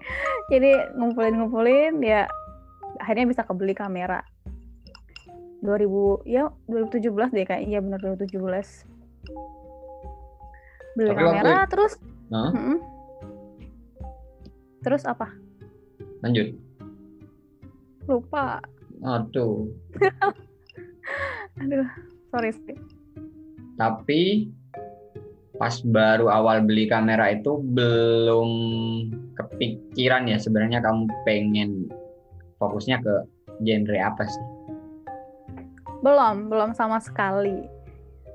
jadi 0.51 0.71
ngumpulin 0.99 1.39
ngumpulin 1.39 1.93
ya 2.03 2.27
akhirnya 2.99 3.25
bisa 3.31 3.45
kebeli 3.47 3.77
kamera 3.77 4.25
2000 5.63 6.27
ya 6.27 6.51
2017 6.69 7.33
deh 7.33 7.45
kayak 7.47 7.63
iya 7.65 7.79
benar 7.81 7.99
2017 8.03 8.35
beli 10.97 11.13
Tapi 11.13 11.21
kamera 11.21 11.51
waktu... 11.53 11.69
terus 11.69 11.93
huh? 12.33 12.49
mm 12.49 12.57
-mm. 12.57 12.77
terus 14.81 15.03
apa 15.05 15.29
lanjut 16.25 16.57
lupa 18.09 18.57
aduh 19.05 19.69
aduh 21.61 21.87
sorry 22.33 22.49
sih 22.49 22.77
tapi 23.77 24.49
pas 25.57 25.73
baru 25.85 26.33
awal 26.33 26.65
beli 26.65 26.89
kamera 26.89 27.33
itu 27.33 27.61
belum 27.61 28.49
kepikiran 29.37 30.25
ya 30.25 30.37
sebenarnya 30.41 30.81
kamu 30.81 31.05
pengen 31.25 31.89
fokusnya 32.57 33.01
ke 33.01 33.13
genre 33.61 33.97
apa 33.97 34.23
sih? 34.25 34.45
Belum, 36.05 36.49
belum 36.49 36.77
sama 36.77 37.01
sekali. 37.01 37.65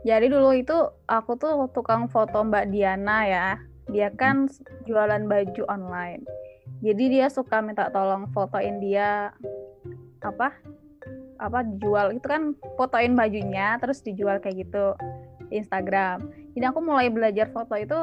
Jadi 0.02 0.26
dulu 0.30 0.50
itu 0.54 0.74
aku 1.06 1.38
tuh 1.38 1.70
tukang 1.70 2.10
foto 2.10 2.42
Mbak 2.42 2.74
Diana 2.74 3.18
ya. 3.26 3.48
Dia 3.90 4.10
kan 4.14 4.50
jualan 4.86 5.26
baju 5.26 5.62
online. 5.70 6.22
Jadi 6.82 7.18
dia 7.18 7.30
suka 7.30 7.62
minta 7.62 7.90
tolong 7.94 8.26
fotoin 8.34 8.82
dia 8.82 9.30
apa? 10.22 10.54
Apa 11.38 11.66
jual 11.78 12.18
itu 12.18 12.26
kan 12.26 12.54
fotoin 12.78 13.14
bajunya 13.14 13.78
terus 13.78 14.02
dijual 14.02 14.38
kayak 14.38 14.66
gitu 14.66 14.94
di 15.52 15.60
Instagram 15.60 16.42
jadi 16.56 16.72
aku 16.72 16.80
mulai 16.80 17.12
belajar 17.12 17.52
foto 17.52 17.76
itu 17.76 17.96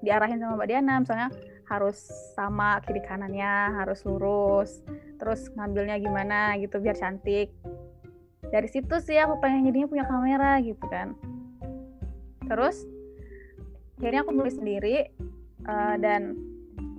diarahin 0.00 0.40
sama 0.40 0.56
Mbak 0.56 0.68
Diana 0.72 0.94
misalnya 1.04 1.28
harus 1.68 2.00
sama 2.32 2.80
kiri 2.84 3.04
kanannya 3.04 3.76
harus 3.76 4.00
lurus 4.08 4.80
terus 5.20 5.52
ngambilnya 5.52 6.00
gimana 6.00 6.56
gitu 6.56 6.80
biar 6.80 6.96
cantik 6.96 7.52
dari 8.48 8.68
situ 8.68 8.96
sih 9.00 9.20
aku 9.20 9.40
pengen 9.40 9.68
jadinya 9.68 9.88
punya 9.88 10.04
kamera 10.08 10.60
gitu 10.64 10.84
kan 10.88 11.12
terus 12.46 12.84
akhirnya 14.00 14.22
aku 14.26 14.32
beli 14.34 14.52
sendiri 14.52 14.96
Uh, 15.64 15.96
dan 15.96 16.36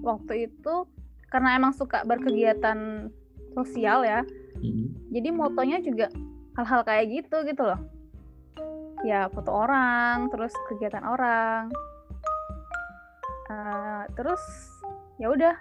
waktu 0.02 0.50
itu 0.50 0.90
karena 1.30 1.54
emang 1.54 1.70
suka 1.70 2.02
berkegiatan 2.02 3.14
sosial 3.54 4.02
ya 4.02 4.26
hmm. 4.58 5.14
jadi 5.14 5.30
motonya 5.30 5.86
juga 5.86 6.10
hal-hal 6.56 6.82
kayak 6.88 7.06
gitu 7.12 7.38
gitu 7.46 7.64
loh. 7.64 7.80
Ya 9.04 9.28
foto 9.30 9.52
orang 9.52 10.32
terus 10.32 10.56
kegiatan 10.72 11.04
orang. 11.04 11.70
Uh, 13.52 14.04
terus 14.16 14.42
ya 15.22 15.30
udah. 15.30 15.56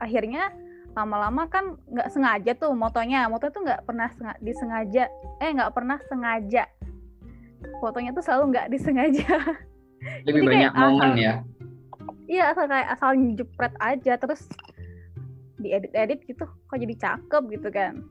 Akhirnya 0.00 0.54
lama-lama 0.94 1.50
kan 1.50 1.74
nggak 1.90 2.08
sengaja 2.14 2.54
tuh 2.54 2.72
motonya. 2.72 3.26
Moto 3.26 3.50
tuh 3.50 3.66
nggak 3.66 3.82
pernah 3.84 4.08
disengaja 4.40 5.10
eh 5.42 5.50
nggak 5.52 5.74
pernah 5.74 5.98
sengaja 6.06 6.70
fotonya 7.80 8.10
tuh 8.14 8.24
selalu 8.24 8.44
nggak 8.54 8.68
disengaja. 8.72 9.34
Lebih 10.28 10.42
Jadi 10.44 10.48
banyak 10.48 10.72
momen 10.76 11.10
asal, 11.12 11.16
ya? 11.16 11.34
Iya 12.24 12.44
asal 12.52 12.64
kayak 12.68 12.88
asal 12.96 13.10
jepret 13.36 13.74
aja 13.80 14.12
terus 14.16 14.42
diedit-edit 15.60 16.20
gitu 16.28 16.44
kok 16.44 16.76
jadi 16.76 16.94
cakep 16.96 17.42
gitu 17.56 17.68
kan. 17.72 18.04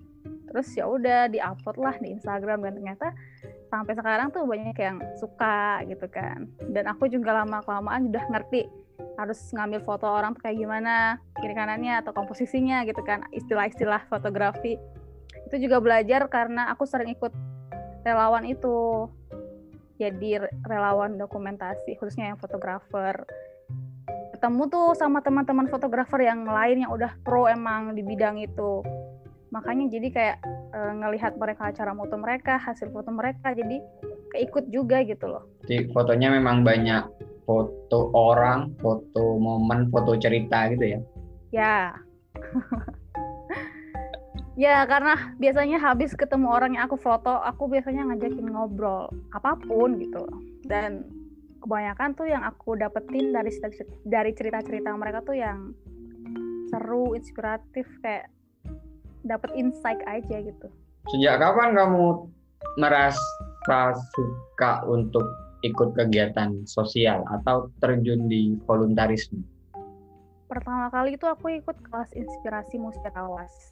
Terus 0.50 0.68
ya 0.78 0.86
udah 0.86 1.30
diupload 1.30 1.78
lah 1.82 1.96
di 1.98 2.14
Instagram 2.14 2.62
dan 2.62 2.78
ternyata 2.78 3.08
sampai 3.74 3.94
sekarang 3.98 4.30
tuh 4.30 4.46
banyak 4.46 4.78
yang 4.78 5.02
suka 5.18 5.82
gitu 5.90 6.06
kan. 6.10 6.46
Dan 6.70 6.86
aku 6.90 7.10
juga 7.10 7.42
lama 7.42 7.62
kelamaan 7.66 8.14
udah 8.14 8.26
ngerti 8.30 8.70
harus 9.18 9.38
ngambil 9.54 9.82
foto 9.82 10.06
orang 10.06 10.38
tuh 10.38 10.46
kayak 10.46 10.62
gimana 10.62 11.18
kiri 11.42 11.54
kanannya 11.54 12.02
atau 12.02 12.14
komposisinya 12.14 12.86
gitu 12.86 13.02
kan 13.02 13.26
istilah-istilah 13.34 14.06
fotografi. 14.10 14.78
Itu 15.50 15.58
juga 15.58 15.82
belajar 15.82 16.26
karena 16.30 16.70
aku 16.74 16.86
sering 16.86 17.14
ikut 17.14 17.34
relawan 18.06 18.46
itu 18.46 19.10
jadi 20.02 20.50
relawan 20.66 21.16
dokumentasi 21.18 21.98
khususnya 22.02 22.34
yang 22.34 22.40
fotografer. 22.42 23.14
Ketemu 24.36 24.68
tuh 24.68 24.88
sama 24.98 25.24
teman-teman 25.24 25.70
fotografer 25.72 26.26
yang 26.26 26.44
lain 26.44 26.84
yang 26.84 26.92
udah 26.92 27.16
pro 27.24 27.48
emang 27.48 27.96
di 27.96 28.04
bidang 28.04 28.42
itu. 28.42 28.84
Makanya 29.54 29.86
jadi 29.94 30.08
kayak 30.10 30.38
e, 30.74 30.80
ngelihat 30.98 31.38
mereka 31.38 31.70
acara 31.70 31.94
foto 31.94 32.16
mereka 32.18 32.58
hasil 32.58 32.90
foto 32.90 33.14
mereka 33.14 33.54
jadi 33.54 33.80
keikut 34.34 34.68
juga 34.74 35.06
gitu 35.06 35.30
loh. 35.30 35.46
Di 35.64 35.88
fotonya 35.94 36.34
memang 36.34 36.66
banyak 36.66 37.06
foto 37.46 38.10
orang 38.18 38.74
foto 38.82 39.38
momen 39.38 39.94
foto 39.94 40.18
cerita 40.18 40.74
gitu 40.74 40.98
ya? 40.98 41.00
Ya 41.54 41.78
ya 44.54 44.86
karena 44.86 45.34
biasanya 45.42 45.82
habis 45.82 46.14
ketemu 46.14 46.48
orang 46.54 46.78
yang 46.78 46.86
aku 46.86 46.98
foto 46.98 47.42
aku 47.42 47.66
biasanya 47.66 48.06
ngajakin 48.06 48.54
ngobrol 48.54 49.10
apa 49.34 49.58
pun 49.58 49.98
gitu 49.98 50.30
dan 50.70 51.10
kebanyakan 51.64 52.12
tuh 52.14 52.28
yang 52.28 52.44
aku 52.44 52.76
dapetin 52.76 53.32
dari 53.32 53.50
dari 54.04 54.32
cerita-cerita 54.36 54.92
mereka 55.00 55.24
tuh 55.24 55.40
yang 55.40 55.72
seru, 56.68 57.16
inspiratif 57.16 57.88
kayak 58.04 58.28
dapet 59.24 59.54
insight 59.56 60.02
aja 60.04 60.44
gitu. 60.44 60.68
Sejak 61.08 61.40
kapan 61.40 61.78
kamu 61.78 62.28
merasa 62.76 63.96
suka 64.12 64.84
untuk 64.90 65.24
ikut 65.64 65.96
kegiatan 65.96 66.68
sosial 66.68 67.24
atau 67.32 67.72
terjun 67.80 68.28
di 68.28 68.60
voluntarisme? 68.68 69.40
Pertama 70.52 70.92
kali 70.92 71.16
itu 71.16 71.24
aku 71.24 71.64
ikut 71.64 71.78
kelas 71.88 72.12
inspirasi 72.12 72.76
musyarawas 72.76 73.72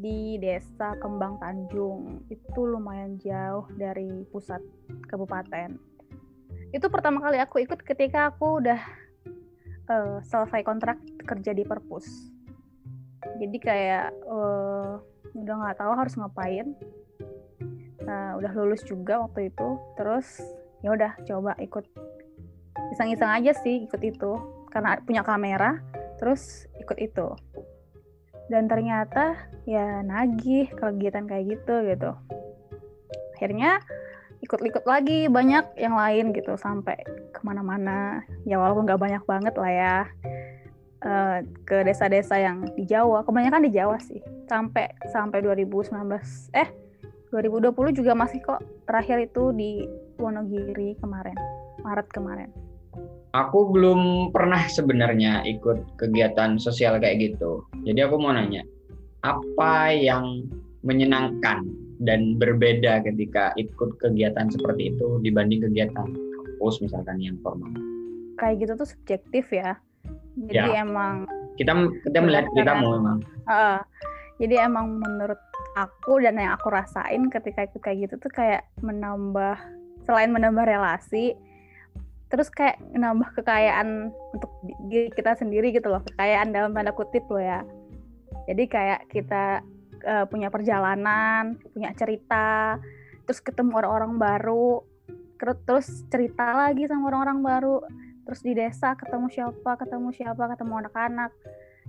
di 0.00 0.40
desa 0.40 0.96
Kembang 0.96 1.36
Tanjung. 1.36 2.24
Itu 2.32 2.64
lumayan 2.64 3.20
jauh 3.20 3.68
dari 3.76 4.24
pusat 4.32 4.64
kabupaten. 5.06 5.76
Itu 6.72 6.88
pertama 6.88 7.20
kali 7.20 7.36
aku 7.36 7.60
ikut 7.60 7.84
ketika 7.84 8.32
aku 8.32 8.64
udah 8.64 8.80
uh, 9.92 10.18
selesai 10.24 10.64
kontrak 10.64 10.96
kerja 11.28 11.52
di 11.52 11.68
perpus. 11.68 12.08
Jadi 13.36 13.58
kayak 13.60 14.08
uh, 14.24 14.96
udah 15.36 15.54
nggak 15.60 15.76
tahu 15.76 15.92
harus 15.92 16.16
ngapain. 16.16 16.72
Uh, 18.00 18.32
udah 18.40 18.52
lulus 18.56 18.80
juga 18.88 19.20
waktu 19.20 19.52
itu. 19.52 19.68
Terus 20.00 20.40
ya 20.80 20.96
udah 20.96 21.12
coba 21.28 21.52
ikut. 21.60 21.84
Iseng-iseng 22.96 23.28
aja 23.28 23.52
sih 23.60 23.84
ikut 23.84 24.00
itu. 24.00 24.32
Karena 24.72 24.96
punya 25.04 25.20
kamera 25.20 25.76
terus 26.16 26.68
ikut 26.76 27.00
itu 27.00 27.32
dan 28.50 28.66
ternyata 28.66 29.38
ya 29.64 30.02
nagih 30.02 30.68
kegiatan 30.74 31.24
kayak 31.30 31.56
gitu 31.56 31.74
gitu. 31.86 32.10
Akhirnya 33.38 33.78
ikut-ikut 34.42 34.84
lagi 34.84 35.30
banyak 35.30 35.78
yang 35.78 35.94
lain 35.94 36.34
gitu 36.34 36.58
sampai 36.58 36.98
ke 37.30 37.40
mana-mana. 37.46 38.26
Ya 38.44 38.58
walaupun 38.58 38.84
nggak 38.90 39.00
banyak 39.00 39.22
banget 39.24 39.54
lah 39.54 39.72
ya 39.72 39.96
uh, 41.06 41.38
ke 41.62 41.86
desa-desa 41.86 42.36
yang 42.36 42.66
di 42.74 42.84
Jawa. 42.84 43.22
Kebanyakan 43.22 43.70
di 43.70 43.72
Jawa 43.72 43.96
sih. 44.02 44.18
Sampai 44.50 44.90
sampai 45.14 45.40
2019 45.46 45.94
eh 46.58 46.68
2020 47.30 47.94
juga 47.94 48.12
masih 48.18 48.42
kok 48.42 48.58
terakhir 48.90 49.30
itu 49.30 49.54
di 49.54 49.86
Wonogiri 50.18 50.98
kemarin 50.98 51.38
Maret 51.86 52.10
kemarin 52.10 52.50
aku 53.36 53.70
belum 53.70 54.32
pernah 54.34 54.62
sebenarnya 54.66 55.46
ikut 55.46 55.98
kegiatan 56.00 56.58
sosial 56.58 56.98
kayak 56.98 57.32
gitu 57.32 57.64
jadi 57.86 58.10
aku 58.10 58.18
mau 58.18 58.34
nanya 58.34 58.66
apa 59.20 59.92
yang 59.92 60.48
menyenangkan 60.80 61.68
dan 62.00 62.40
berbeda 62.40 63.04
ketika 63.04 63.52
ikut 63.60 64.00
kegiatan 64.00 64.48
seperti 64.48 64.96
itu 64.96 65.20
dibanding 65.20 65.60
kegiatan 65.60 66.08
kampus 66.60 66.80
misalkan 66.84 67.20
yang 67.20 67.36
formal. 67.40 67.68
Kayak 68.40 68.64
gitu 68.64 68.72
tuh 68.80 68.88
subjektif 68.88 69.48
ya. 69.52 69.76
Jadi 70.36 70.76
ya. 70.76 70.84
emang 70.84 71.28
kita 71.60 71.72
kita 72.08 72.18
melihat 72.24 72.48
kita 72.56 72.72
mau 72.76 72.96
memang. 72.96 73.18
Uh, 73.44 73.80
jadi 74.40 74.64
emang 74.68 74.96
menurut 74.96 75.40
aku 75.76 76.20
dan 76.24 76.40
yang 76.40 76.56
aku 76.56 76.72
rasain 76.72 77.28
ketika 77.28 77.68
ikut 77.68 77.80
kayak 77.84 78.08
gitu 78.08 78.14
tuh 78.16 78.32
kayak 78.32 78.64
menambah 78.80 79.60
selain 80.08 80.32
menambah 80.32 80.64
relasi 80.64 81.36
terus 82.30 82.48
kayak 82.48 82.78
menambah 82.94 83.34
kekayaan 83.42 84.14
untuk 84.32 84.50
diri 84.86 85.10
kita 85.10 85.34
sendiri 85.34 85.74
gitu 85.74 85.90
loh 85.90 86.00
kekayaan 86.14 86.54
dalam 86.54 86.70
tanda 86.70 86.94
kutip 86.94 87.26
loh 87.26 87.42
ya 87.42 87.66
jadi 88.46 88.64
kayak 88.66 89.00
kita 89.10 89.62
uh, 90.04 90.24
punya 90.26 90.48
perjalanan, 90.48 91.54
punya 91.70 91.92
cerita, 91.94 92.80
terus 93.22 93.38
ketemu 93.38 93.78
orang-orang 93.78 94.18
baru, 94.18 94.82
terus 95.38 96.04
cerita 96.08 96.52
lagi 96.56 96.88
sama 96.88 97.12
orang-orang 97.12 97.40
baru, 97.46 97.76
terus 98.26 98.40
di 98.42 98.52
desa 98.56 98.96
ketemu 98.96 99.26
siapa, 99.30 99.78
ketemu 99.80 100.08
siapa, 100.12 100.44
ketemu 100.56 100.72
anak-anak, 100.86 101.30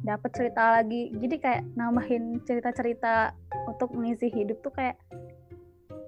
dapat 0.06 0.30
cerita 0.38 0.82
lagi. 0.82 1.12
Jadi 1.17 1.36
kayak 1.39 1.62
nambahin 1.73 2.41
cerita-cerita 2.45 3.36
untuk 3.67 3.91
mengisi 3.95 4.30
hidup 4.32 4.60
tuh 4.63 4.73
kayak 4.73 5.01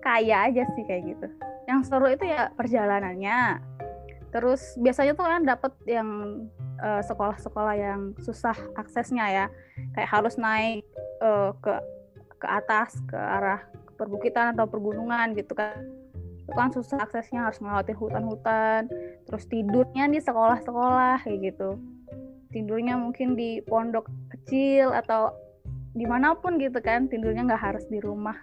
kaya 0.03 0.51
aja 0.51 0.67
sih 0.75 0.83
kayak 0.83 1.15
gitu. 1.15 1.27
Yang 1.65 1.79
seru 1.87 2.11
itu 2.11 2.27
ya 2.27 2.51
perjalanannya. 2.53 3.71
Terus 4.33 4.73
biasanya 4.81 5.13
tuh 5.13 5.29
kan 5.29 5.45
dapat 5.45 5.73
yang 5.85 6.09
eh, 6.81 7.01
sekolah-sekolah 7.05 7.75
uh, 7.77 7.79
yang 7.79 8.01
susah 8.17 8.57
aksesnya 8.73 9.25
ya, 9.29 9.45
kayak 9.93 10.09
harus 10.09 10.41
naik 10.41 10.81
uh, 11.21 11.53
ke 11.61 11.73
ke 12.41 12.47
atas 12.49 12.97
ke 13.05 13.15
arah 13.15 13.61
perbukitan 13.93 14.57
atau 14.57 14.65
pergunungan 14.65 15.37
gitu 15.37 15.53
kan. 15.53 15.85
Itu 16.43 16.51
kan 16.57 16.73
susah 16.73 17.05
aksesnya 17.05 17.45
harus 17.45 17.61
melewati 17.61 17.93
hutan-hutan. 17.93 18.89
Terus 19.29 19.45
tidurnya 19.45 20.09
di 20.09 20.17
sekolah-sekolah 20.17 21.23
kayak 21.23 21.53
gitu. 21.53 21.77
Tidurnya 22.49 22.97
mungkin 22.97 23.37
di 23.37 23.61
pondok 23.63 24.09
kecil 24.33 24.97
atau 24.97 25.29
di 25.93 26.09
mana 26.09 26.33
pun 26.33 26.57
gitu 26.57 26.81
kan 26.81 27.05
tidurnya 27.05 27.45
nggak 27.45 27.63
harus 27.63 27.85
di 27.85 28.01
rumah. 28.01 28.35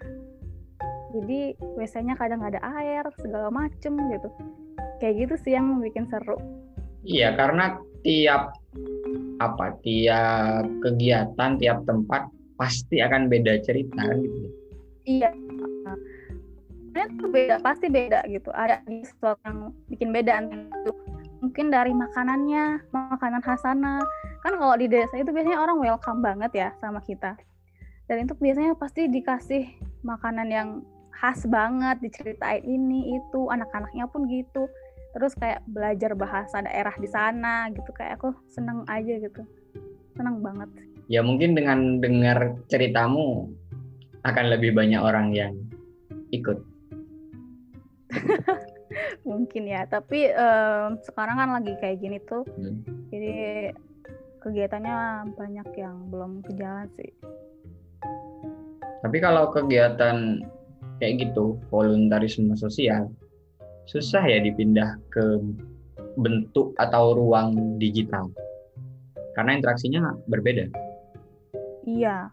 Jadi 1.11 1.59
biasanya 1.75 2.15
kadang 2.15 2.39
nggak 2.39 2.55
ada 2.55 2.63
air 2.79 3.03
segala 3.19 3.51
macem 3.51 3.99
gitu 4.15 4.31
kayak 5.01 5.27
gitu 5.27 5.35
sih 5.45 5.51
yang 5.57 5.81
bikin 5.81 6.05
seru. 6.07 6.37
Iya 7.01 7.33
karena 7.33 7.81
tiap 8.05 8.53
apa 9.41 9.73
tiap 9.81 10.69
kegiatan 10.85 11.57
tiap 11.57 11.81
tempat 11.89 12.29
pasti 12.55 13.01
akan 13.01 13.25
beda 13.25 13.57
cerita 13.65 14.05
gitu. 14.21 14.47
Iya. 15.09 15.33
Itu 16.91 17.27
beda 17.33 17.57
pasti 17.65 17.89
beda 17.89 18.21
gitu. 18.29 18.53
Ada 18.53 18.85
sesuatu 18.85 19.41
yang 19.47 19.73
bikin 19.89 20.13
beda 20.13 20.45
itu 20.45 20.91
mungkin 21.41 21.73
dari 21.73 21.89
makanannya 21.89 22.85
makanan 22.93 23.41
khasana 23.41 23.97
kan 24.45 24.53
kalau 24.61 24.77
di 24.77 24.85
desa 24.85 25.17
itu 25.17 25.33
biasanya 25.33 25.57
orang 25.57 25.81
welcome 25.81 26.21
banget 26.21 26.51
ya 26.53 26.69
sama 26.77 27.01
kita. 27.01 27.33
Dan 28.05 28.29
itu 28.29 28.37
biasanya 28.37 28.77
pasti 28.77 29.09
dikasih 29.09 29.65
makanan 30.05 30.47
yang 30.51 30.69
khas 31.21 31.45
banget 31.45 32.01
diceritain 32.01 32.65
ini 32.65 33.21
itu 33.21 33.45
anak-anaknya 33.53 34.09
pun 34.09 34.25
gitu. 34.25 34.65
Terus 35.13 35.37
kayak 35.37 35.61
belajar 35.69 36.17
bahasa 36.17 36.65
daerah 36.65 36.97
di 36.97 37.05
sana 37.05 37.69
gitu 37.69 37.93
kayak 37.93 38.17
aku 38.17 38.33
seneng 38.49 38.81
aja 38.89 39.21
gitu. 39.21 39.45
Seneng 40.17 40.41
banget. 40.41 40.65
Ya 41.05 41.21
mungkin 41.21 41.53
dengan 41.53 42.01
dengar 42.01 42.57
ceritamu 42.73 43.53
akan 44.25 44.45
lebih 44.49 44.73
banyak 44.73 44.97
orang 44.97 45.29
yang 45.37 45.53
ikut. 46.33 46.57
mungkin 49.29 49.71
ya 49.71 49.87
tapi 49.87 50.27
em, 50.27 50.99
sekarang 51.05 51.37
kan 51.37 51.49
lagi 51.53 51.77
kayak 51.77 52.01
gini 52.01 52.17
tuh. 52.25 52.41
Hmm. 52.57 52.81
jadi 53.13 53.71
kegiatannya 54.41 55.29
banyak 55.37 55.69
yang 55.77 56.09
belum 56.09 56.41
berjalan 56.41 56.89
sih. 56.97 57.13
Tapi 59.05 59.17
kalau 59.21 59.53
kegiatan 59.53 60.41
kayak 61.01 61.27
gitu, 61.27 61.57
voluntarisme 61.73 62.53
sosial, 62.53 63.09
susah 63.89 64.21
ya 64.21 64.37
dipindah 64.39 65.01
ke 65.09 65.41
bentuk 66.21 66.77
atau 66.77 67.17
ruang 67.17 67.81
digital. 67.81 68.29
Karena 69.33 69.57
interaksinya 69.57 70.13
berbeda. 70.29 70.69
iya 71.81 72.29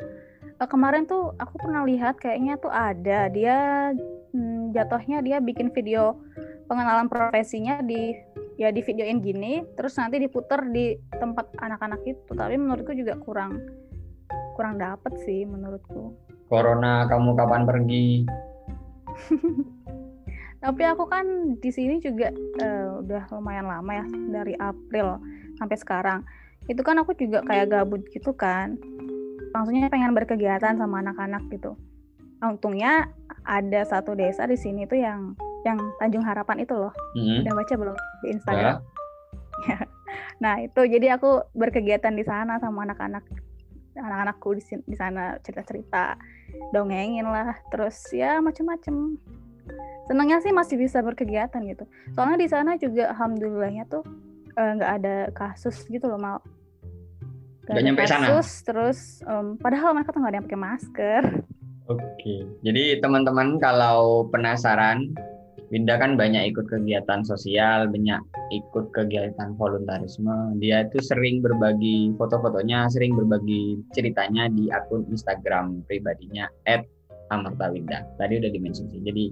Eh, 0.59 0.67
kemarin 0.67 1.07
tuh 1.07 1.39
aku 1.39 1.55
pernah 1.55 1.87
lihat 1.87 2.19
kayaknya 2.19 2.59
tuh 2.59 2.75
ada 2.75 3.31
dia 3.31 3.95
hmm, 4.35 4.75
jatuhnya 4.75 5.23
dia 5.23 5.39
bikin 5.39 5.71
video 5.71 6.19
pengenalan 6.67 7.07
profesinya 7.07 7.79
di 7.79 8.11
ya 8.59 8.75
di 8.75 8.83
videoin 8.83 9.23
gini 9.23 9.63
terus 9.79 9.95
nanti 9.95 10.19
diputer 10.19 10.67
di 10.75 10.99
tempat 11.15 11.55
anak-anak 11.63 12.03
itu 12.11 12.35
tapi 12.35 12.59
menurutku 12.59 12.91
juga 12.91 13.15
kurang 13.23 13.55
kurang 14.59 14.83
dapet 14.83 15.15
sih 15.23 15.47
menurutku 15.47 16.11
Corona, 16.49 17.05
kamu 17.07 17.37
kapan 17.37 17.63
pergi? 17.69 18.25
Tapi 20.65 20.83
aku 20.83 21.07
kan 21.07 21.55
di 21.63 21.71
sini 21.71 22.03
juga 22.03 22.35
eh, 22.35 22.89
udah 23.03 23.31
lumayan 23.31 23.71
lama 23.71 24.03
ya 24.03 24.07
dari 24.35 24.59
April 24.59 25.23
sampai 25.59 25.77
sekarang. 25.79 26.21
Itu 26.67 26.83
kan 26.83 26.99
aku 26.99 27.15
juga 27.15 27.47
kayak 27.47 27.71
gabut 27.71 28.03
gitu 28.11 28.35
kan. 28.35 28.75
Langsungnya 29.55 29.87
pengen 29.89 30.13
berkegiatan 30.13 30.75
sama 30.77 31.01
anak-anak 31.01 31.47
gitu. 31.55 31.79
Nah, 32.43 32.55
untungnya 32.55 33.11
ada 33.47 33.83
satu 33.87 34.15
desa 34.19 34.47
di 34.47 34.59
sini 34.59 34.87
tuh 34.87 34.99
yang 34.99 35.35
yang 35.67 35.79
Tanjung 35.99 36.27
Harapan 36.27 36.63
itu 36.63 36.75
loh. 36.75 36.95
Hmm. 37.15 37.43
Udah 37.47 37.55
baca 37.55 37.75
belum 37.75 37.97
di 38.23 38.29
Instagram? 38.35 38.77
Nah, 40.39 40.63
itu 40.63 40.81
jadi 40.87 41.19
aku 41.19 41.51
berkegiatan 41.55 42.15
di 42.15 42.23
sana 42.23 42.63
sama 42.63 42.87
anak-anak 42.87 43.27
anak-anakku 43.99 44.55
di 44.55 44.63
di 44.87 44.95
sana 44.95 45.35
cerita-cerita, 45.43 46.15
dongengin 46.73 47.27
lah, 47.27 47.57
terus 47.73 47.99
ya 48.13 48.39
macem-macem. 48.39 49.17
Senangnya 50.09 50.41
sih 50.41 50.53
masih 50.53 50.81
bisa 50.81 51.05
berkegiatan 51.05 51.61
gitu. 51.69 51.85
Soalnya 52.17 52.39
di 52.41 52.49
sana 52.49 52.81
juga 52.81 53.13
alhamdulillahnya 53.13 53.85
tuh 53.89 54.05
eh, 54.57 54.71
nggak 54.77 54.93
ada 55.03 55.17
kasus 55.37 55.85
gitu 55.89 56.09
loh, 56.09 56.21
mau. 56.21 56.41
Nggak 57.69 57.85
nyampe 57.85 58.03
sana? 58.09 58.27
kasus, 58.33 58.49
terus 58.65 58.99
em, 59.29 59.61
padahal 59.61 59.93
mereka 59.93 60.17
tuh 60.17 60.21
nggak 60.25 60.33
ada 60.33 60.39
yang 60.41 60.47
pakai 60.49 60.61
masker. 60.61 61.23
Oke. 61.89 62.37
Jadi 62.65 63.01
teman-teman 63.01 63.61
kalau 63.61 64.29
penasaran, 64.29 65.13
Winda 65.69 66.01
kan 66.01 66.17
banyak 66.17 66.55
ikut 66.55 66.71
kegiatan 66.71 67.21
sosial, 67.27 67.91
banyak 67.93 68.21
ikut 68.55 68.89
kegiatan 68.97 69.53
voluntarisme. 69.61 70.57
Dia 70.63 70.89
itu 70.89 71.03
sering 71.05 71.45
berbagi 71.45 72.17
foto-fotonya, 72.17 72.89
sering 72.89 73.13
berbagi 73.19 73.77
ceritanya 73.93 74.49
di 74.49 74.73
akun 74.73 75.05
Instagram 75.13 75.85
pribadinya 75.85 76.49
@amartawinda. 77.29 78.09
Tadi 78.17 78.41
udah 78.41 78.51
dimention 78.51 78.89
sih. 78.89 79.05
Jadi 79.05 79.25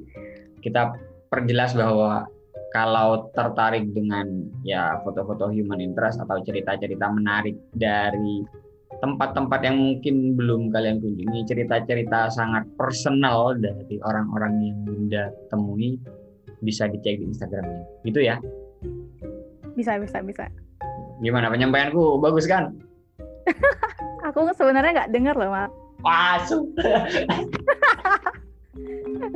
kita 0.61 0.93
perjelas 1.33 1.73
bahwa 1.73 2.29
kalau 2.75 3.33
tertarik 3.33 3.89
dengan 3.97 4.53
ya 4.61 5.01
foto-foto 5.01 5.49
human 5.49 5.81
interest 5.81 6.21
atau 6.21 6.37
cerita-cerita 6.45 7.09
menarik 7.09 7.57
dari 7.73 8.45
tempat-tempat 9.03 9.61
yang 9.63 9.77
mungkin 9.77 10.35
belum 10.37 10.73
kalian 10.73 11.01
kunjungi, 11.01 11.45
cerita-cerita 11.49 12.33
sangat 12.33 12.65
personal 12.81 13.55
dari 13.57 14.01
orang-orang 14.03 14.53
yang 14.63 14.77
Bunda 14.85 15.25
temui 15.53 16.01
bisa 16.65 16.89
dicek 16.89 17.21
di 17.21 17.29
Instagramnya. 17.29 17.85
Gitu 18.05 18.21
ya. 18.25 18.41
Bisa 19.77 20.01
bisa 20.01 20.25
bisa. 20.25 20.49
Gimana 21.21 21.53
penyampaianku? 21.53 22.21
Bagus 22.21 22.49
kan? 22.49 22.73
Aku 24.33 24.49
sebenarnya 24.57 25.05
nggak 25.05 25.13
denger 25.13 25.35
loh, 25.37 25.51
Mak. 25.53 25.71
Masuk. 26.03 26.65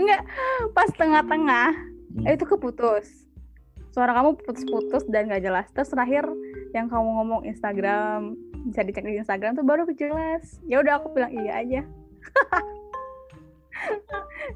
Enggak, 0.01 0.23
pas 0.73 0.91
tengah-tengah 0.97 1.91
Hmm. 2.11 2.27
itu 2.27 2.43
keputus. 2.43 3.07
Suara 3.95 4.15
kamu 4.15 4.39
putus-putus 4.43 5.07
dan 5.11 5.31
gak 5.31 5.43
jelas. 5.47 5.67
Terus 5.75 5.91
terakhir 5.91 6.27
yang 6.75 6.91
kamu 6.91 7.07
ngomong 7.23 7.41
Instagram 7.47 8.35
bisa 8.69 8.85
dicek 8.85 9.07
di 9.07 9.17
Instagram 9.17 9.57
tuh 9.57 9.65
baru 9.65 9.89
jelas. 9.97 10.61
Ya 10.69 10.85
udah 10.85 11.01
aku 11.01 11.17
bilang 11.17 11.33
iya 11.33 11.65
aja. 11.65 11.81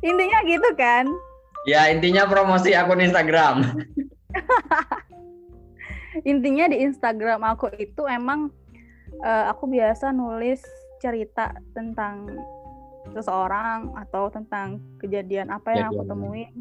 Intinya 0.09 0.39
gitu 0.45 0.69
kan. 0.77 1.09
Ya 1.65 1.89
intinya 1.89 2.29
promosi 2.29 2.77
akun 2.77 3.01
Instagram. 3.01 3.65
Intinya 6.31 6.69
di 6.69 6.85
Instagram 6.85 7.41
aku 7.43 7.73
itu 7.81 8.05
emang 8.05 8.53
eh, 9.25 9.45
aku 9.49 9.65
biasa 9.67 10.13
nulis 10.13 10.61
cerita 11.01 11.57
tentang 11.73 12.29
seseorang 13.13 13.93
atau 13.97 14.29
tentang 14.33 14.81
kejadian 15.01 15.53
apa 15.53 15.77
yang 15.77 15.93
aku 15.93 16.05
Kejadian. 16.05 16.13
temuin. 16.13 16.55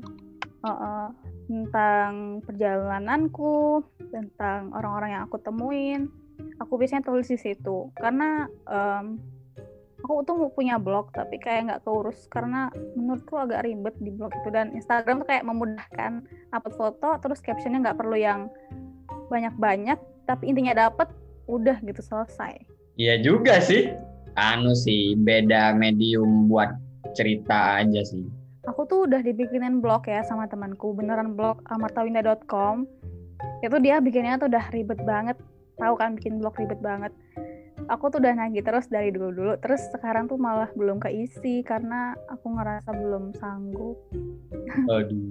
Heeh. 0.63 1.05
tentang 1.43 2.39
perjalananku, 2.47 3.83
tentang 4.15 4.71
orang-orang 4.71 5.09
yang 5.11 5.23
aku 5.27 5.35
temuin. 5.43 6.07
Aku 6.61 6.77
biasanya 6.79 7.05
tulis 7.05 7.29
di 7.29 7.37
situ 7.37 7.91
karena 7.97 8.47
em, 8.69 9.19
aku 10.03 10.21
tuh 10.27 10.35
mau 10.35 10.51
punya 10.51 10.75
blog 10.75 11.15
tapi 11.15 11.39
kayak 11.39 11.71
nggak 11.71 11.81
keurus 11.87 12.27
karena 12.27 12.67
menurutku 12.99 13.39
agak 13.39 13.63
ribet 13.63 13.95
di 14.03 14.11
blog 14.11 14.35
itu 14.35 14.49
dan 14.51 14.75
Instagram 14.75 15.23
tuh 15.23 15.27
kayak 15.31 15.47
memudahkan 15.47 16.27
upload 16.51 16.75
foto 16.75 17.09
terus 17.23 17.39
captionnya 17.39 17.79
nggak 17.89 17.99
perlu 17.99 18.19
yang 18.19 18.51
banyak-banyak 19.31 19.97
tapi 20.27 20.51
intinya 20.51 20.87
dapet 20.87 21.07
udah 21.47 21.79
gitu 21.83 21.99
selesai. 22.03 22.63
Iya 22.99 23.19
juga 23.23 23.59
sih. 23.59 23.91
Anu 24.33 24.73
sih 24.73 25.13
beda 25.13 25.77
medium 25.77 26.49
buat 26.49 26.73
cerita 27.13 27.83
aja 27.83 28.01
sih. 28.01 28.25
Aku 28.65 28.87
tuh 28.87 29.05
udah 29.05 29.19
dibikinin 29.19 29.83
blog 29.83 30.07
ya 30.07 30.23
sama 30.23 30.47
temanku, 30.47 30.95
beneran 30.95 31.35
blog 31.35 31.59
amartawinda.com. 31.67 32.87
Itu 33.59 33.77
dia 33.83 33.99
bikinnya 33.99 34.39
tuh 34.39 34.47
udah 34.47 34.65
ribet 34.71 35.03
banget. 35.03 35.35
Tahu 35.77 35.93
kan 35.97 36.17
bikin 36.17 36.37
blog 36.41 36.57
ribet 36.57 36.79
banget. 36.81 37.13
Aku 37.91 38.07
tuh 38.07 38.23
udah 38.23 38.31
nagih 38.37 38.63
terus 38.63 38.87
dari 38.87 39.11
dulu-dulu, 39.11 39.59
terus 39.59 39.83
sekarang 39.91 40.31
tuh 40.31 40.39
malah 40.39 40.71
belum 40.77 41.03
keisi 41.03 41.65
karena 41.67 42.15
aku 42.31 42.55
ngerasa 42.55 42.95
belum 42.95 43.35
sanggup. 43.35 43.97
Aduh. 44.87 45.27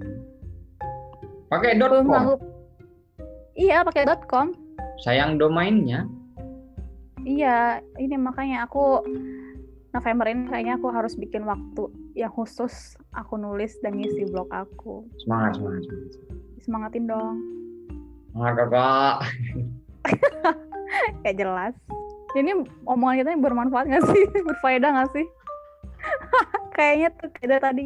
Pakai 1.49 1.79
dot 1.81 1.89
com. 1.89 2.05
sanggup. 2.09 2.39
Iya, 3.57 3.81
pakai 3.85 4.05
.com. 4.29 4.47
Sayang 5.01 5.41
domainnya. 5.41 6.05
Iya, 7.23 7.81
ini 7.97 8.19
makanya 8.19 8.67
aku 8.67 9.01
November 9.93 10.25
ini 10.25 10.49
kayaknya 10.49 10.75
aku 10.81 10.89
harus 10.89 11.13
bikin 11.13 11.45
waktu 11.45 11.85
yang 12.17 12.33
khusus 12.33 12.97
aku 13.13 13.37
nulis 13.37 13.77
dan 13.85 13.97
ngisi 13.97 14.25
blog 14.29 14.49
aku. 14.49 15.05
Semangat, 15.21 15.57
semangat, 15.57 15.81
semangat. 15.85 16.11
Semangatin 16.65 17.05
dong. 17.05 17.35
Semangat 18.33 18.53
kakak. 18.57 19.15
Kayak 21.23 21.37
jelas. 21.37 21.73
Ini 22.33 22.65
omongan 22.89 23.21
kita 23.21 23.29
ini 23.33 23.41
bermanfaat 23.41 23.85
gak 23.89 24.05
sih? 24.09 24.23
Berfaedah 24.47 24.89
gak 25.03 25.11
sih? 25.13 25.25
Kayaknya 26.75 27.09
tuh 27.21 27.29
kayak 27.37 27.61
tadi 27.61 27.85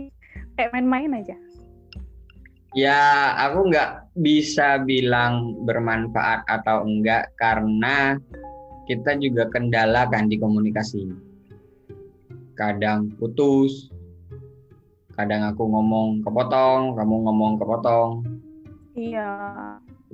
kayak 0.56 0.72
main-main 0.74 1.22
aja. 1.22 1.38
Ya, 2.76 3.34
aku 3.48 3.74
nggak 3.74 4.14
bisa 4.22 4.78
bilang 4.86 5.66
bermanfaat 5.66 6.46
atau 6.46 6.86
enggak 6.86 7.34
karena 7.40 8.22
kita 8.86 9.18
juga 9.18 9.50
kendala 9.50 10.06
kan 10.08 10.30
di 10.30 10.38
komunikasi. 10.38 11.10
Kadang 12.54 13.12
putus, 13.18 13.90
kadang 15.18 15.50
aku 15.50 15.66
ngomong 15.66 16.22
kepotong, 16.22 16.94
kamu 16.94 17.16
ngomong 17.26 17.54
kepotong. 17.58 18.10
Iya. 18.94 19.30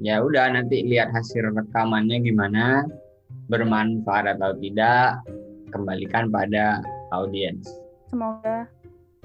Ya 0.02 0.22
udah 0.26 0.50
nanti 0.50 0.82
lihat 0.82 1.14
hasil 1.14 1.54
rekamannya 1.54 2.26
gimana, 2.26 2.88
bermanfaat 3.50 4.38
atau 4.38 4.58
tidak, 4.58 5.22
kembalikan 5.70 6.34
pada 6.34 6.82
audiens. 7.14 7.70
Semoga 8.10 8.66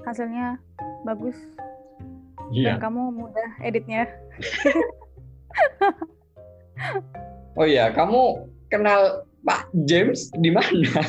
hasilnya 0.05 0.61
bagus 1.05 1.35
Iya. 2.49 2.77
dan 2.77 2.89
kamu 2.89 3.01
mudah 3.13 3.49
editnya. 3.61 4.09
Oh 7.59 7.67
iya, 7.67 7.91
kamu 7.91 8.47
kenal 8.71 9.27
Pak 9.43 9.67
James 9.83 10.31
di 10.39 10.47
mana? 10.47 11.03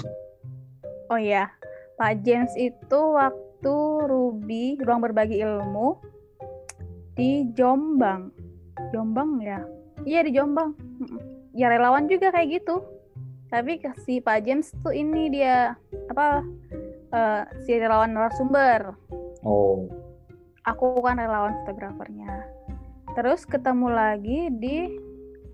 Oh 1.07 1.15
iya, 1.15 1.47
Pak 1.95 2.27
James 2.27 2.51
itu 2.59 2.99
waktu 3.15 3.77
Ruby 4.11 4.83
ruang 4.83 4.99
berbagi 4.99 5.39
ilmu 5.39 5.95
di 7.15 7.47
Jombang. 7.55 8.35
Jombang 8.89 9.41
ya? 9.45 9.61
Iya 10.03 10.25
di 10.25 10.33
Jombang. 10.33 10.73
Ya 11.53 11.69
relawan 11.69 12.09
juga 12.09 12.33
kayak 12.33 12.63
gitu. 12.63 12.81
Tapi 13.51 13.83
si 14.07 14.23
Pak 14.23 14.47
James 14.47 14.71
tuh 14.81 14.95
ini 14.95 15.29
dia 15.29 15.75
apa 16.09 16.41
eh, 17.13 17.43
si 17.67 17.77
relawan 17.77 18.15
narasumber. 18.15 18.95
Oh, 19.43 19.89
Aku 20.69 21.01
kan 21.01 21.17
relawan 21.17 21.57
fotografernya. 21.65 22.45
terus 23.11 23.43
ketemu 23.43 23.91
lagi 23.91 24.55
di 24.55 24.87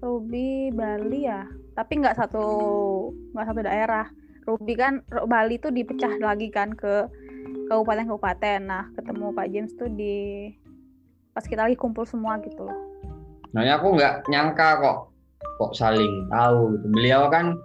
Ruby 0.05 0.69
Bali 0.77 1.25
ya 1.25 1.49
tapi 1.73 2.05
nggak 2.05 2.21
satu 2.21 2.45
nggak 3.33 3.47
satu 3.49 3.61
daerah 3.65 4.05
Ruby 4.45 4.77
kan 4.77 5.01
Bali 5.09 5.57
tuh 5.57 5.73
dipecah 5.73 6.21
lagi 6.21 6.53
kan 6.53 6.77
ke 6.77 7.09
kabupaten-kabupaten 7.73 8.61
nah 8.61 8.85
ketemu 8.93 9.33
Pak 9.33 9.47
James 9.49 9.73
tuh 9.73 9.89
di 9.89 10.53
pas 11.33 11.49
kita 11.49 11.65
lagi 11.65 11.81
kumpul 11.81 12.05
semua 12.05 12.37
gitu 12.45 12.69
loh 12.69 12.77
Nah, 13.54 13.62
aku 13.76 13.94
nggak 13.94 14.26
nyangka 14.30 14.68
kok 14.82 14.98
kok 15.56 15.72
saling 15.76 16.28
tahu 16.32 16.76
gitu. 16.76 16.87
Beliau 16.92 17.22
kan 17.32 17.56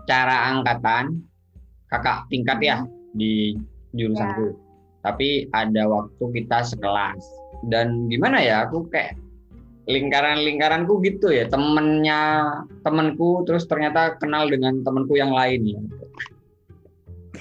secara 0.00 0.54
angkatan 0.54 1.22
kakak 1.90 2.26
tingkat 2.30 2.58
ya 2.60 2.76
di 3.14 3.58
jurusanku. 3.94 4.56
Tapi 5.04 5.48
ada 5.52 5.84
waktu 5.86 6.24
kita 6.32 6.64
sekelas. 6.64 7.20
Dan 7.68 8.08
gimana 8.08 8.40
ya, 8.40 8.64
aku 8.68 8.88
kayak 8.88 9.16
lingkaran-lingkaranku 9.84 11.04
gitu 11.04 11.28
ya, 11.28 11.44
temennya 11.52 12.48
temenku 12.80 13.44
terus 13.44 13.68
ternyata 13.68 14.16
kenal 14.16 14.48
dengan 14.48 14.80
temenku 14.80 15.12
yang 15.20 15.32
lain 15.32 15.60
ya. 15.64 15.80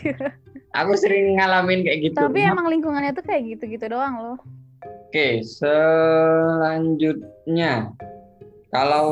aku 0.79 0.93
sering 0.99 1.39
ngalamin 1.39 1.87
kayak 1.87 2.11
gitu. 2.11 2.19
Tapi 2.19 2.43
emang 2.43 2.67
lingkungannya 2.67 3.15
tuh 3.15 3.23
kayak 3.23 3.47
gitu-gitu 3.55 3.87
doang 3.87 4.19
loh. 4.19 4.37
Oke, 5.13 5.45
selanjutnya 5.45 7.13
kalau 8.73 9.06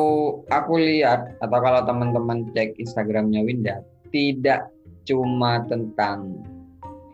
aku 0.49 0.81
lihat 0.81 1.37
atau 1.45 1.61
kalau 1.61 1.85
teman-teman 1.85 2.49
cek 2.57 2.73
Instagramnya 2.81 3.45
Winda, 3.45 3.85
tidak 4.09 4.65
cuma 5.05 5.61
tentang 5.69 6.41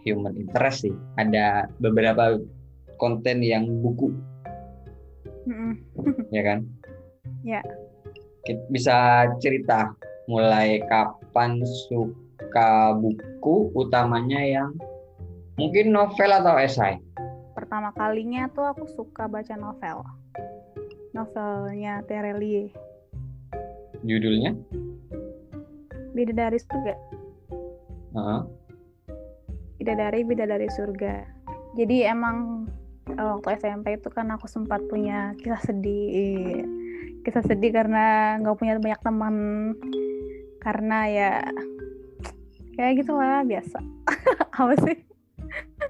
human 0.08 0.40
interest 0.40 0.88
sih, 0.88 0.96
ada 1.20 1.68
beberapa 1.84 2.40
konten 2.96 3.44
yang 3.44 3.68
buku, 3.84 4.08
ya 6.40 6.48
kan? 6.48 6.64
Ya. 7.44 7.60
Bisa 8.72 9.28
cerita 9.44 9.92
mulai 10.32 10.80
kapan 10.88 11.60
suka 11.92 12.96
buku, 12.96 13.68
utamanya 13.76 14.40
yang 14.48 14.72
mungkin 15.60 15.92
novel 15.92 16.32
atau 16.32 16.56
esai? 16.56 17.04
Pertama 17.58 17.90
kalinya 17.98 18.46
tuh 18.54 18.70
aku 18.70 18.86
suka 18.86 19.26
baca 19.26 19.58
novel. 19.58 20.06
Novelnya 21.18 22.06
Terelie. 22.06 22.70
Judulnya? 24.06 24.54
Bidadari 26.14 26.62
Surga. 26.62 26.94
Uh-huh. 28.14 28.46
Bidadari 29.82 30.22
Bidadari 30.22 30.70
Surga. 30.70 31.26
Jadi 31.74 32.06
emang 32.06 32.70
waktu 33.10 33.58
SMP 33.58 33.98
itu 33.98 34.14
kan 34.14 34.30
aku 34.30 34.46
sempat 34.46 34.86
punya 34.86 35.34
kisah 35.42 35.62
sedih. 35.66 36.62
Kisah 37.26 37.42
sedih 37.42 37.74
karena 37.74 38.38
nggak 38.38 38.54
punya 38.54 38.78
banyak 38.78 39.02
teman. 39.02 39.36
Karena 40.62 41.10
ya 41.10 41.32
kayak 42.78 43.02
gitu 43.02 43.18
lah 43.18 43.42
biasa. 43.42 43.82
Apa 44.62 44.78
sih? 44.86 45.07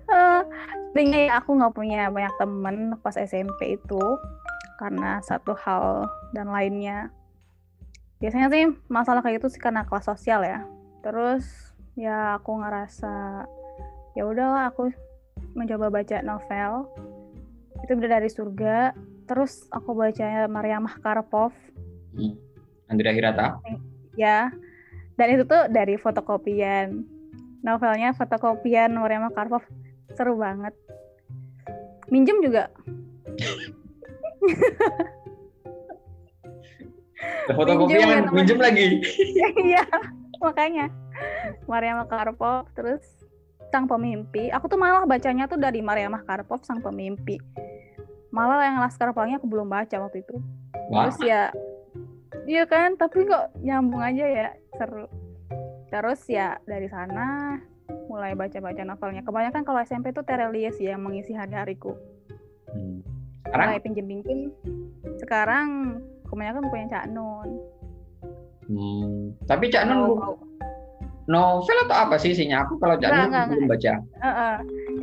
Sebenarnya 0.92 1.30
ya 1.30 1.34
aku 1.38 1.50
nggak 1.54 1.76
punya 1.76 2.02
banyak 2.10 2.34
temen 2.42 2.76
pas 3.04 3.14
SMP 3.14 3.78
itu 3.78 4.02
karena 4.82 5.22
satu 5.22 5.54
hal 5.58 6.10
dan 6.34 6.50
lainnya. 6.50 7.14
Biasanya 8.18 8.50
sih 8.50 8.74
masalah 8.90 9.22
kayak 9.22 9.42
gitu 9.42 9.54
sih 9.54 9.62
karena 9.62 9.86
kelas 9.86 10.10
sosial 10.10 10.42
ya. 10.42 10.66
Terus 11.06 11.46
ya 11.98 12.42
aku 12.42 12.62
ngerasa 12.62 13.46
ya 14.18 14.24
udahlah 14.26 14.74
aku 14.74 14.90
mencoba 15.54 15.94
baca 15.94 16.18
novel 16.26 16.90
itu 17.86 17.92
udah 17.94 18.10
dari 18.10 18.30
surga. 18.30 18.98
Terus 19.28 19.68
aku 19.70 19.94
baca 19.94 20.48
Mariamah 20.50 20.98
Karpov. 21.04 21.54
Hmm. 22.16 22.36
Andrea 22.88 23.12
Hirata. 23.14 23.60
Ya. 24.16 24.50
Dan 25.20 25.28
itu 25.36 25.44
tuh 25.46 25.68
dari 25.70 26.00
fotokopian. 26.00 27.04
Novelnya 27.62 28.16
fotokopian 28.16 28.96
Mariamah 28.96 29.34
Karpov 29.36 29.66
seru 30.18 30.34
banget. 30.34 30.74
Minjem 32.10 32.42
juga. 32.42 32.74
Fotokopian 37.54 38.02
minjem, 38.02 38.24
minjem 38.34 38.60
lagi. 38.60 38.86
Iya 39.70 39.86
makanya. 40.42 40.90
Maria 41.70 42.02
Karpov 42.06 42.70
terus 42.74 43.02
sang 43.70 43.86
pemimpi. 43.86 44.50
Aku 44.50 44.66
tuh 44.66 44.80
malah 44.80 45.06
bacanya 45.06 45.46
tuh 45.46 45.60
dari 45.62 45.86
Maria 45.86 46.10
Karpov 46.10 46.66
sang 46.66 46.82
pemimpi. 46.82 47.38
Malah 48.34 48.66
yang 48.66 48.78
Laskar 48.84 49.14
Pelangi 49.16 49.40
aku 49.40 49.48
belum 49.48 49.70
baca 49.70 49.96
waktu 50.02 50.26
itu. 50.26 50.36
Wah. 50.88 51.12
terus 51.12 51.20
ya 51.20 51.52
iya 52.48 52.64
kan 52.64 52.96
tapi 52.96 53.28
kok 53.28 53.54
nyambung 53.62 54.02
aja 54.02 54.26
ya 54.26 54.50
seru. 54.78 55.08
Terus 55.88 56.22
ya 56.28 56.60
dari 56.68 56.88
sana 56.92 57.58
mulai 58.18 58.34
baca-baca 58.34 58.82
novelnya. 58.82 59.22
Kebanyakan 59.22 59.62
kalau 59.62 59.80
SMP 59.86 60.10
tuh 60.10 60.26
Terelie 60.26 60.74
sih 60.74 60.90
yang 60.90 61.06
mengisi 61.06 61.38
hari-hariku. 61.38 61.94
Hmm. 62.74 63.06
Sekarang? 63.46 63.68
Mulai 63.70 63.82
pinjem-pinjem. 63.86 64.40
Sekarang 65.22 65.68
kebanyakan 66.26 66.66
punya 66.74 66.86
Cak 66.90 67.06
Nun. 67.14 67.50
Hmm. 68.66 69.38
Tapi 69.46 69.70
Cak 69.70 69.86
Nun 69.86 70.18
oh, 70.18 70.36
novel 71.30 71.78
atau 71.86 71.98
apa 72.10 72.18
sih 72.18 72.34
isinya? 72.34 72.66
Aku 72.66 72.82
kalau 72.82 72.98
Cak 72.98 73.14
Nun 73.14 73.30
belum 73.54 73.70
baca. 73.70 73.94
Uh 74.02 74.28
-uh. 74.28 74.56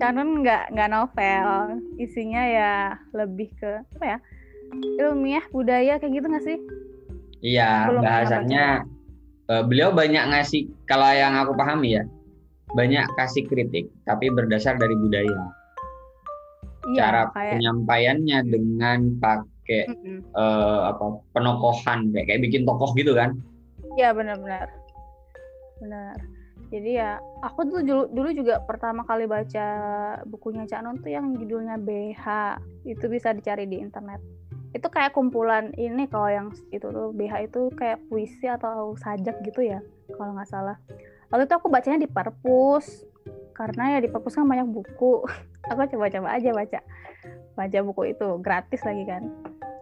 Cak 0.03 0.11
Nun 0.19 0.43
nggak 0.43 0.75
nggak 0.75 0.91
novel. 0.91 1.79
Isinya 2.03 2.43
ya 2.43 2.73
lebih 3.15 3.55
ke 3.63 3.79
apa 3.95 4.19
ya? 4.19 4.19
Ilmiah 4.99 5.47
budaya 5.55 6.03
kayak 6.03 6.19
gitu 6.19 6.27
nggak 6.27 6.47
sih? 6.51 6.59
Iya, 7.45 7.95
belum 7.95 8.03
bahasanya 8.03 8.65
uh, 9.47 9.63
beliau 9.63 9.95
banyak 9.95 10.25
ngasih 10.35 10.67
kalau 10.91 11.07
yang 11.15 11.39
aku 11.39 11.55
pahami 11.55 12.03
ya 12.03 12.05
banyak 12.75 13.07
kasih 13.15 13.47
kritik 13.47 13.89
tapi 14.05 14.29
berdasar 14.31 14.77
dari 14.77 14.95
budaya. 14.99 15.39
Iya, 16.85 16.99
cara 17.01 17.23
kayak... 17.33 17.53
penyampaiannya 17.57 18.39
dengan 18.45 18.99
pakai 19.23 19.89
mm 19.89 19.97
-hmm. 19.97 20.19
uh, 20.37 20.93
apa 20.93 21.05
penokohan 21.33 22.13
kayak 22.13 22.27
kayak 22.29 22.43
bikin 22.45 22.69
tokoh 22.69 22.93
gitu 22.99 23.17
kan? 23.17 23.39
Iya 23.97 24.13
benar-benar 24.13 24.69
benar. 25.81 26.17
Jadi 26.73 26.91
ya 26.99 27.23
aku 27.45 27.71
tuh 27.71 27.81
dulu, 27.87 28.05
dulu 28.11 28.29
juga 28.35 28.59
pertama 28.67 29.07
kali 29.07 29.31
baca 29.31 29.67
bukunya 30.27 30.67
Cak 30.67 30.81
Non 30.83 30.99
tuh 30.99 31.13
yang 31.13 31.37
judulnya 31.39 31.79
BH 31.79 32.25
itu 32.89 33.05
bisa 33.07 33.31
dicari 33.31 33.69
di 33.69 33.79
internet. 33.79 34.19
Itu 34.75 34.91
kayak 34.91 35.15
kumpulan 35.15 35.71
ini 35.79 36.11
kalau 36.11 36.27
yang 36.27 36.49
itu 36.75 36.83
tuh 36.83 37.15
BH 37.15 37.53
itu 37.53 37.71
kayak 37.79 38.03
puisi 38.11 38.51
atau 38.51 38.99
sajak 38.99 39.39
gitu 39.47 39.63
ya 39.63 39.79
kalau 40.19 40.35
nggak 40.35 40.51
salah 40.51 40.77
waktu 41.35 41.51
itu 41.51 41.59
aku 41.59 41.67
bacanya 41.67 41.99
di 41.99 42.07
perpus 42.07 43.03
karena 43.59 43.99
ya 43.99 44.01
di 44.07 44.07
perpus 44.07 44.39
kan 44.39 44.47
banyak 44.47 44.71
buku. 44.71 45.27
Aku 45.67 45.83
coba-coba 45.91 46.31
aja 46.31 46.55
baca 46.55 46.79
baca 47.59 47.79
buku 47.83 48.15
itu 48.15 48.39
gratis 48.39 48.87
lagi 48.87 49.03
kan. 49.03 49.27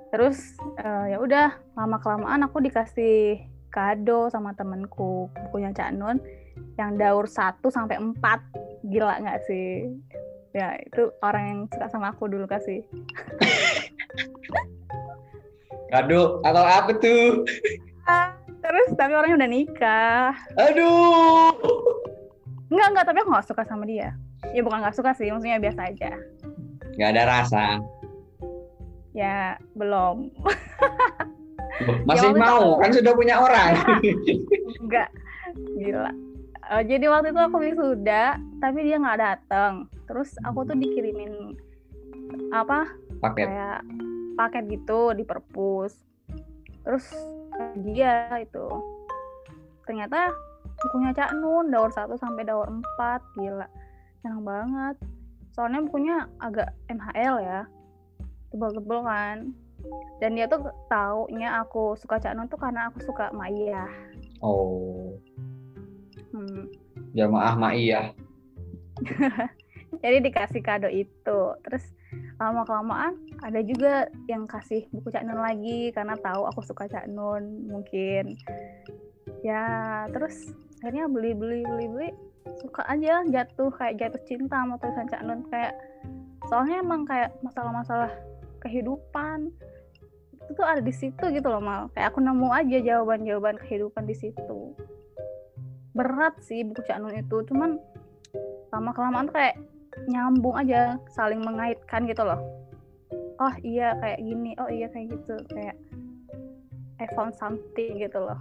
Terus 0.08 0.56
uh, 0.80 1.12
ya 1.12 1.20
udah 1.20 1.52
lama 1.76 2.00
kelamaan 2.00 2.48
aku 2.48 2.64
dikasih 2.64 3.44
kado 3.68 4.32
sama 4.32 4.56
temenku 4.56 5.28
bukunya 5.48 5.76
Cak 5.76 5.92
Nun 5.92 6.24
yang 6.80 6.96
daur 6.96 7.28
1 7.28 7.60
sampai 7.68 8.00
4 8.00 8.16
gila 8.88 9.20
nggak 9.20 9.44
sih? 9.44 9.92
Ya 10.56 10.80
itu 10.80 11.12
orang 11.20 11.44
yang 11.44 11.60
suka 11.68 11.92
sama 11.92 12.16
aku 12.16 12.32
dulu 12.32 12.48
kasih. 12.48 12.80
Kado 15.92 16.40
atau 16.40 16.64
apa 16.64 16.96
tuh? 16.96 17.44
Ah, 18.02 18.34
Terus 18.72 18.88
tapi 18.96 19.12
orangnya 19.12 19.36
udah 19.36 19.50
nikah. 19.52 20.32
Aduh. 20.56 21.52
Enggak 22.72 22.88
enggak 22.88 23.04
tapi 23.04 23.18
aku 23.20 23.28
nggak 23.28 23.48
suka 23.52 23.62
sama 23.68 23.84
dia. 23.84 24.16
Ya 24.56 24.64
bukan 24.64 24.80
nggak 24.80 24.96
suka 24.96 25.12
sih, 25.12 25.28
maksudnya 25.28 25.60
biasa 25.60 25.92
aja. 25.92 26.16
Nggak 26.96 27.10
ada 27.12 27.22
rasa. 27.28 27.64
Ya 29.12 29.60
belum. 29.76 30.32
Masih 32.08 32.32
ya, 32.32 32.40
mau 32.40 32.80
kan 32.80 32.96
sudah 32.96 33.12
punya 33.12 33.44
orang. 33.44 33.76
enggak, 34.88 35.12
gila. 35.76 36.12
Uh, 36.72 36.80
jadi 36.80 37.12
waktu 37.12 37.36
itu 37.36 37.40
aku 37.44 37.56
wisuda, 37.60 38.40
tapi 38.56 38.88
dia 38.88 38.96
nggak 38.96 39.20
datang. 39.20 39.84
Terus 40.08 40.32
aku 40.48 40.64
tuh 40.64 40.80
dikirimin 40.80 41.60
apa? 42.56 42.88
Paket. 43.20 43.52
Kayak 43.52 43.84
paket 44.40 44.64
gitu 44.80 45.12
di 45.12 45.28
perpus. 45.28 45.92
Terus 46.88 47.04
dia 47.84 48.28
itu 48.40 48.66
ternyata 49.84 50.32
bukunya 50.82 51.10
Cak 51.14 51.36
Nun 51.38 51.70
daur 51.70 51.90
1 51.90 52.10
sampai 52.18 52.42
daur 52.46 52.66
4 52.66 53.38
gila. 53.38 53.68
Senang 54.22 54.42
banget. 54.42 54.96
Soalnya 55.54 55.84
bukunya 55.84 56.16
agak 56.42 56.74
MHL 56.90 57.36
ya. 57.42 57.60
Tebel-tebel 58.50 59.00
kan. 59.04 59.38
Dan 60.22 60.38
dia 60.38 60.46
tuh 60.46 60.70
taunya 60.86 61.62
aku 61.62 61.98
suka 61.98 62.18
Cak 62.22 62.34
Nun 62.38 62.46
tuh 62.46 62.58
karena 62.58 62.90
aku 62.90 63.02
suka 63.02 63.34
Maya 63.34 63.90
oh. 64.42 65.18
Hmm. 66.30 66.70
jamaah 67.12 67.58
Maya 67.58 68.14
jadi 70.02 70.22
dikasih 70.22 70.62
kado 70.62 70.88
itu. 70.88 71.40
Terus 71.66 71.84
lama 72.42 72.66
kelamaan 72.66 73.14
ada 73.42 73.60
juga 73.62 74.10
yang 74.26 74.46
kasih 74.50 74.86
buku 74.90 75.14
Cak 75.14 75.22
Nun 75.22 75.38
lagi 75.38 75.94
karena 75.94 76.18
tahu 76.18 76.46
aku 76.50 76.60
suka 76.66 76.90
Cak 76.90 77.06
Nun 77.10 77.70
mungkin. 77.70 78.34
Ya 79.46 79.64
terus 80.10 80.54
akhirnya 80.82 81.06
beli 81.06 81.34
beli 81.34 81.62
beli 81.62 81.86
beli 81.86 82.10
suka 82.58 82.82
aja 82.90 83.22
jatuh 83.26 83.70
kayak 83.74 84.02
jatuh 84.02 84.22
cinta 84.26 84.58
sama 84.58 84.78
tulisan 84.82 85.06
Cak 85.06 85.22
Nun 85.22 85.46
kayak 85.46 85.74
soalnya 86.50 86.82
emang 86.82 87.06
kayak 87.06 87.30
masalah-masalah 87.46 88.10
kehidupan 88.62 89.50
itu 90.42 90.58
tuh 90.58 90.66
ada 90.66 90.82
di 90.82 90.90
situ 90.90 91.24
gitu 91.30 91.46
loh 91.46 91.62
mal. 91.62 91.86
Kayak 91.94 92.14
aku 92.14 92.18
nemu 92.18 92.48
aja 92.50 92.78
jawaban-jawaban 92.82 93.56
kehidupan 93.62 94.04
di 94.10 94.14
situ. 94.18 94.74
Berat 95.94 96.42
sih 96.42 96.66
buku 96.66 96.82
Cak 96.82 96.98
Nun 96.98 97.14
itu 97.14 97.46
cuman 97.46 97.78
lama 98.74 98.90
kelamaan 98.96 99.28
kayak 99.30 99.60
nyambung 100.08 100.56
aja 100.56 100.96
saling 101.12 101.40
mengaitkan 101.44 102.08
gitu 102.08 102.24
loh. 102.24 102.40
Oh 103.40 103.54
iya 103.64 103.96
kayak 104.00 104.20
gini. 104.22 104.56
Oh 104.60 104.70
iya 104.70 104.86
kayak 104.90 105.12
gitu. 105.12 105.34
Kayak 105.52 105.76
I 107.02 107.06
found 107.18 107.34
something 107.34 107.98
gitu 107.98 108.18
loh. 108.22 108.38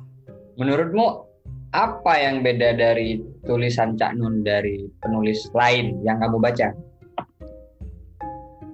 Menurutmu 0.59 1.25
apa 1.71 2.13
yang 2.19 2.43
beda 2.43 2.75
dari 2.75 3.23
tulisan 3.47 3.95
Cak 3.95 4.19
Nun 4.19 4.43
dari 4.43 4.91
penulis 4.99 5.47
lain 5.55 6.03
yang 6.03 6.19
kamu 6.19 6.37
baca? 6.37 6.75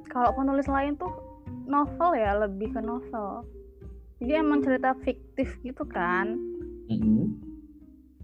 Kalau 0.09 0.33
penulis 0.33 0.65
lain 0.65 0.97
tuh 0.97 1.13
novel 1.69 2.17
ya 2.17 2.41
lebih 2.41 2.73
ke 2.73 2.81
novel. 2.81 3.45
Jadi 4.17 4.33
emang 4.33 4.65
cerita 4.65 4.97
fiktif 5.05 5.53
gitu 5.61 5.85
kan. 5.85 6.33
Mm-hmm. 6.89 7.46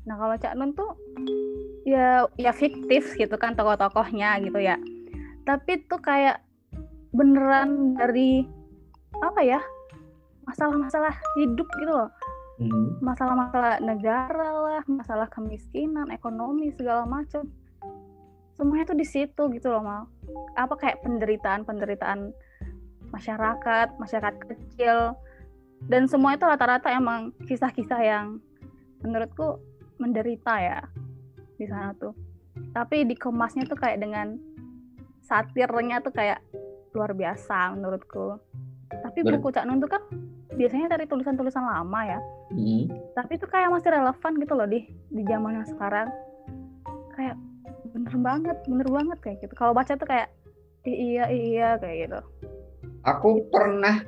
Nah 0.04 0.20
kalau 0.20 0.36
Cak 0.36 0.56
Nun 0.60 0.76
tuh 0.76 0.92
ya 1.88 2.28
ya 2.39 2.52
fiktif 2.52 3.16
gitu 3.16 3.36
kan 3.39 3.56
tokoh-tokohnya 3.56 4.39
gitu 4.44 4.60
ya. 4.60 4.80
Tapi 5.44 5.84
tuh 5.88 6.00
kayak 6.00 6.39
beneran 7.13 8.00
dari 8.00 8.48
apa 9.22 9.42
ya 9.44 9.60
masalah-masalah 10.48 11.13
hidup 11.39 11.68
gitu 11.80 11.94
loh. 11.94 12.12
Mm-hmm. 12.54 13.02
masalah-masalah 13.02 13.82
negara 13.82 14.50
lah 14.54 14.84
masalah 14.86 15.26
kemiskinan 15.34 16.13
ekonomi 16.13 16.70
segala 16.78 17.04
macam. 17.04 17.50
Semuanya 18.54 18.94
tuh 18.94 18.98
di 18.98 19.08
situ 19.10 19.44
gitu 19.50 19.74
loh 19.74 19.82
mal. 19.82 20.02
Apa 20.54 20.78
kayak 20.78 21.02
penderitaan 21.02 21.66
penderitaan 21.66 22.30
masyarakat 23.10 23.98
masyarakat 23.98 24.36
kecil. 24.46 25.18
Dan 25.89 26.06
semua 26.08 26.38
itu 26.38 26.46
rata-rata 26.46 26.94
emang 26.94 27.34
kisah-kisah 27.50 28.02
yang 28.06 28.38
menurutku 29.04 29.60
menderita 30.04 30.54
ya 30.60 30.80
di 31.56 31.66
sana 31.66 31.96
tuh. 31.96 32.12
Tapi 32.76 33.08
dikemasnya 33.08 33.66
tuh 33.66 33.80
kayak 33.80 34.04
dengan 34.04 34.36
satirnya 35.24 36.04
tuh 36.04 36.12
kayak 36.12 36.44
luar 36.92 37.16
biasa 37.16 37.74
menurutku. 37.74 38.38
Tapi 38.92 39.26
Ber 39.26 39.39
buku 39.39 39.50
Cak 39.56 39.66
Nun 39.66 39.82
tuh 39.82 39.89
kan 39.89 40.04
biasanya 40.54 40.94
dari 40.94 41.10
tulisan-tulisan 41.10 41.66
lama 41.66 42.02
ya. 42.06 42.20
Mm-hmm. 42.54 43.18
tapi 43.18 43.42
itu 43.42 43.50
kayak 43.50 43.74
masih 43.74 43.89
relevan 43.89 44.32
gitu 44.38 44.54
loh 44.54 44.68
di 44.70 44.86
di 45.10 45.26
zaman 45.26 45.58
yang 45.58 45.66
sekarang. 45.66 46.13
Kayak 47.18 47.36
bener 47.89 48.16
banget 48.22 48.58
bener 48.70 48.88
banget 48.94 49.18
kayak 49.26 49.38
gitu. 49.42 49.54
Kalau 49.58 49.74
baca 49.74 49.98
tuh 49.98 50.06
kayak 50.06 50.30
iya 50.86 51.26
iya 51.34 51.70
kayak 51.82 51.98
gitu. 52.06 52.20
Aku 53.10 53.50
pernah 53.50 54.06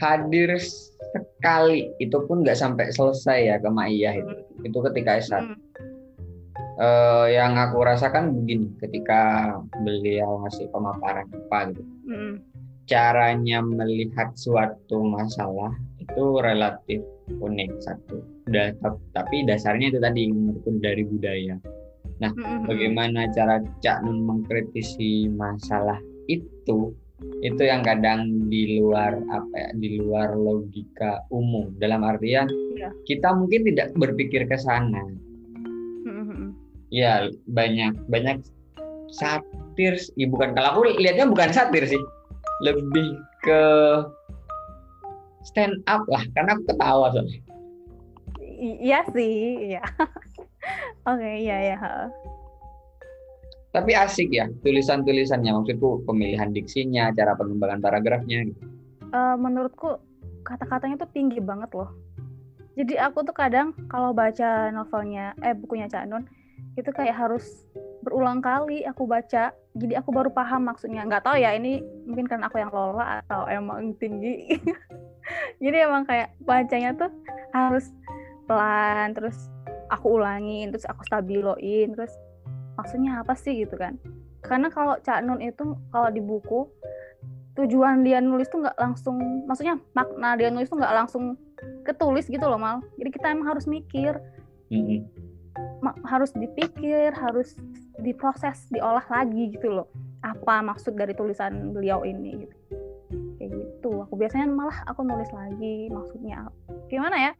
hadir 0.00 0.56
sekali. 0.56 1.92
Itu 2.00 2.24
pun 2.24 2.40
nggak 2.40 2.56
sampai 2.56 2.88
selesai 2.88 3.38
ya 3.52 3.56
ke 3.60 3.68
Maiyah 3.68 4.14
itu. 4.16 4.32
Hmm. 4.32 4.51
Itu 4.62 4.78
ketika 4.90 5.18
S1 5.18 5.42
hmm. 5.42 5.58
uh, 6.78 7.26
yang 7.28 7.58
aku 7.58 7.82
rasakan 7.82 8.34
begini 8.42 8.72
ketika 8.82 9.54
beliau 9.82 10.42
ngasih 10.46 10.66
pemaparan 10.70 11.26
apa 11.30 11.58
gitu 11.74 11.82
hmm. 12.08 12.34
caranya 12.86 13.62
melihat 13.62 14.34
suatu 14.34 15.02
masalah 15.02 15.74
itu 16.02 16.24
relatif 16.42 17.00
unik 17.30 17.70
satu 17.82 18.22
udah 18.50 18.74
tapi 19.14 19.46
dasarnya 19.46 19.94
itu 19.94 19.98
tadi 20.02 20.28
menurutku 20.28 20.70
dari 20.82 21.06
budaya 21.06 21.56
nah 22.18 22.30
hmm. 22.34 22.66
bagaimana 22.66 23.30
cara 23.34 23.62
Cak 23.82 24.02
Nun 24.06 24.26
mengkritisi 24.26 25.30
masalah 25.30 25.98
itu 26.30 26.94
itu 27.42 27.62
yang 27.66 27.82
kadang 27.82 28.46
di 28.46 28.78
luar 28.78 29.18
apa 29.34 29.54
ya 29.54 29.70
di 29.74 29.98
luar 29.98 30.38
logika 30.38 31.26
umum. 31.34 31.74
Dalam 31.82 32.06
artian 32.06 32.46
ya. 32.78 32.94
kita 33.06 33.34
mungkin 33.34 33.66
tidak 33.66 33.90
berpikir 33.98 34.46
ke 34.46 34.56
sana. 34.58 35.02
Mm-hmm. 36.02 36.50
ya 36.90 37.30
banyak 37.46 37.94
banyak 38.10 38.42
satir 39.14 39.94
ya 40.18 40.26
bukan 40.26 40.50
kalau 40.54 40.68
aku 40.74 40.80
lihatnya 40.98 41.26
bukan 41.26 41.50
satir 41.50 41.82
sih. 41.86 42.02
Lebih 42.62 43.18
ke 43.42 43.62
stand 45.42 45.82
up 45.90 46.06
lah 46.06 46.22
karena 46.38 46.54
aku 46.54 46.62
ketawa 46.70 47.10
soalnya. 47.10 47.42
Iya 48.62 49.02
sih 49.10 49.74
iya. 49.74 49.82
Oke 51.10 51.18
okay, 51.18 51.34
iya 51.42 51.74
ya 51.74 51.78
tapi 53.72 53.96
asik 53.96 54.28
ya 54.28 54.46
tulisan-tulisannya. 54.60 55.52
Maksudku 55.56 56.04
pemilihan 56.04 56.52
diksinya 56.52 57.08
cara 57.16 57.32
pengembangan 57.34 57.80
paragrafnya 57.80 58.44
gitu. 58.52 58.60
Uh, 59.12 59.36
menurutku 59.40 59.96
kata-katanya 60.44 61.00
tuh 61.02 61.10
tinggi 61.16 61.40
banget 61.40 61.72
loh. 61.72 61.88
Jadi 62.76 62.96
aku 62.96 63.24
tuh 63.24 63.36
kadang 63.36 63.76
kalau 63.88 64.16
baca 64.16 64.72
novelnya 64.72 65.36
eh 65.44 65.52
bukunya 65.52 65.88
Cak 65.88 66.08
Nun 66.08 66.24
itu 66.76 66.88
kayak 66.88 67.16
harus 67.16 67.68
berulang 68.04 68.44
kali 68.44 68.84
aku 68.84 69.08
baca. 69.08 69.52
Jadi 69.72 69.94
aku 69.96 70.12
baru 70.12 70.28
paham 70.32 70.68
maksudnya. 70.68 71.04
Nggak 71.04 71.24
tahu 71.24 71.36
ya 71.40 71.56
ini 71.56 71.80
mungkin 72.04 72.28
karena 72.28 72.48
aku 72.48 72.60
yang 72.60 72.72
lola 72.72 73.24
atau 73.24 73.48
emang 73.48 73.96
tinggi. 73.96 74.56
Jadi 75.64 75.76
emang 75.80 76.04
kayak 76.04 76.36
bacanya 76.44 76.92
tuh 76.96 77.12
harus 77.56 77.92
pelan 78.48 79.12
terus 79.16 79.36
aku 79.92 80.20
ulangin 80.20 80.72
terus 80.72 80.88
aku 80.88 81.04
stabiloin 81.04 81.92
terus 81.92 82.12
maksudnya 82.76 83.20
apa 83.20 83.34
sih 83.36 83.64
gitu 83.64 83.76
kan. 83.76 83.96
Karena 84.42 84.68
kalau 84.72 84.98
Cak 85.00 85.22
Nun 85.22 85.40
itu 85.40 85.76
kalau 85.94 86.08
di 86.10 86.20
buku 86.20 86.66
tujuan 87.52 88.00
dia 88.00 88.18
nulis 88.24 88.48
tuh 88.48 88.64
nggak 88.64 88.80
langsung 88.80 89.44
maksudnya 89.44 89.76
makna 89.92 90.40
dia 90.40 90.48
nulis 90.48 90.72
tuh 90.72 90.80
nggak 90.80 90.96
langsung 91.04 91.36
ketulis 91.84 92.26
gitu 92.26 92.42
loh 92.42 92.58
mal. 92.58 92.80
Jadi 92.98 93.10
kita 93.12 93.32
emang 93.32 93.54
harus 93.56 93.68
mikir. 93.68 94.18
Mm-hmm. 94.72 95.04
harus 96.08 96.32
dipikir 96.32 97.12
harus 97.12 97.58
diproses 98.00 98.64
diolah 98.72 99.04
lagi 99.12 99.52
gitu 99.52 99.68
loh. 99.68 99.90
Apa 100.24 100.64
maksud 100.64 100.96
dari 100.96 101.12
tulisan 101.12 101.76
beliau 101.76 102.06
ini 102.06 102.46
gitu. 102.46 102.56
Kayak 103.36 103.50
gitu. 103.52 103.90
Aku 104.06 104.14
biasanya 104.16 104.48
malah 104.48 104.80
aku 104.88 105.04
nulis 105.04 105.28
lagi 105.34 105.90
maksudnya. 105.92 106.48
Gimana 106.88 107.16
ya? 107.18 107.32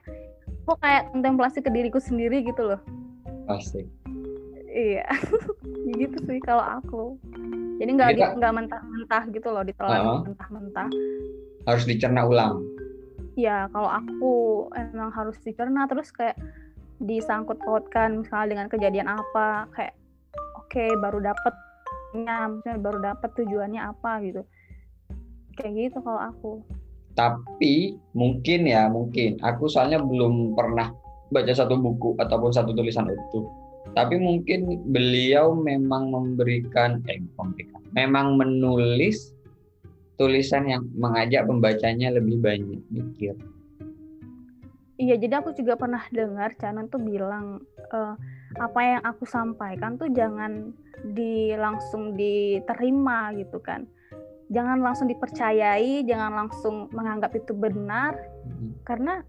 Aku 0.67 0.77
kayak 0.77 1.09
kontemplasi 1.15 1.65
ke 1.65 1.71
diriku 1.73 2.03
sendiri 2.03 2.45
gitu 2.45 2.75
loh. 2.75 2.83
Pasti 3.49 4.02
iya. 4.73 5.07
Gitu 6.01 6.17
sih 6.25 6.41
kalau 6.41 6.65
aku. 6.65 7.21
Jadi 7.79 7.91
nggak 7.99 8.39
nggak 8.41 8.53
mentah-mentah 8.55 9.23
gitu 9.35 9.49
loh 9.51 9.67
ditelan 9.67 10.01
uh, 10.01 10.23
mentah-mentah. 10.25 10.89
Harus 11.69 11.85
dicerna 11.85 12.25
ulang. 12.25 12.63
Ya 13.37 13.67
kalau 13.73 13.91
aku 13.91 14.35
emang 14.77 15.11
harus 15.13 15.37
dicerna 15.43 15.89
terus 15.89 16.13
kayak 16.13 16.39
disangkut 17.03 17.59
pautkan 17.67 18.23
misalnya 18.23 18.55
dengan 18.55 18.67
kejadian 18.71 19.09
apa 19.11 19.67
kayak 19.75 19.95
oke 20.55 20.71
okay, 20.71 20.89
baru 21.03 21.19
dapet 21.19 21.55
misalnya 22.15 22.79
baru 22.79 22.99
dapet 23.03 23.31
tujuannya 23.37 23.81
apa 23.83 24.11
gitu. 24.25 24.43
Kayak 25.59 25.73
gitu 25.91 25.99
kalau 26.01 26.21
aku. 26.23 26.53
Tapi 27.13 27.99
mungkin 28.17 28.65
ya 28.65 28.89
mungkin. 28.89 29.43
Aku 29.43 29.69
soalnya 29.69 30.01
belum 30.01 30.57
pernah 30.57 30.95
baca 31.33 31.53
satu 31.53 31.81
buku 31.81 32.17
ataupun 32.21 32.53
satu 32.53 32.77
tulisan 32.77 33.09
utuh 33.09 33.62
tapi 33.93 34.17
mungkin 34.17 34.87
beliau 34.89 35.53
memang 35.53 36.15
memberikan 36.15 37.03
eh 37.11 37.21
memberikan 37.37 37.83
memang 37.93 38.39
menulis 38.41 39.35
tulisan 40.17 40.71
yang 40.71 40.87
mengajak 40.97 41.45
pembacanya 41.45 42.15
lebih 42.15 42.39
banyak 42.41 42.81
mikir. 42.89 43.35
Iya 45.01 45.19
jadi 45.19 45.43
aku 45.43 45.51
juga 45.59 45.75
pernah 45.75 46.05
dengar 46.15 46.55
Canan 46.63 46.87
tuh 46.87 47.03
bilang 47.03 47.59
uh, 47.91 48.15
apa 48.61 48.81
yang 48.81 49.03
aku 49.03 49.27
sampaikan 49.27 49.99
tuh 49.99 50.07
jangan 50.15 50.71
di 51.11 51.51
langsung 51.59 52.15
diterima 52.15 53.35
gitu 53.35 53.59
kan. 53.59 53.89
Jangan 54.53 54.85
langsung 54.85 55.11
dipercayai 55.11 56.07
jangan 56.07 56.47
langsung 56.47 56.87
menganggap 56.95 57.35
itu 57.35 57.53
benar. 57.53 58.15
Hmm. 58.43 58.75
karena 58.83 59.23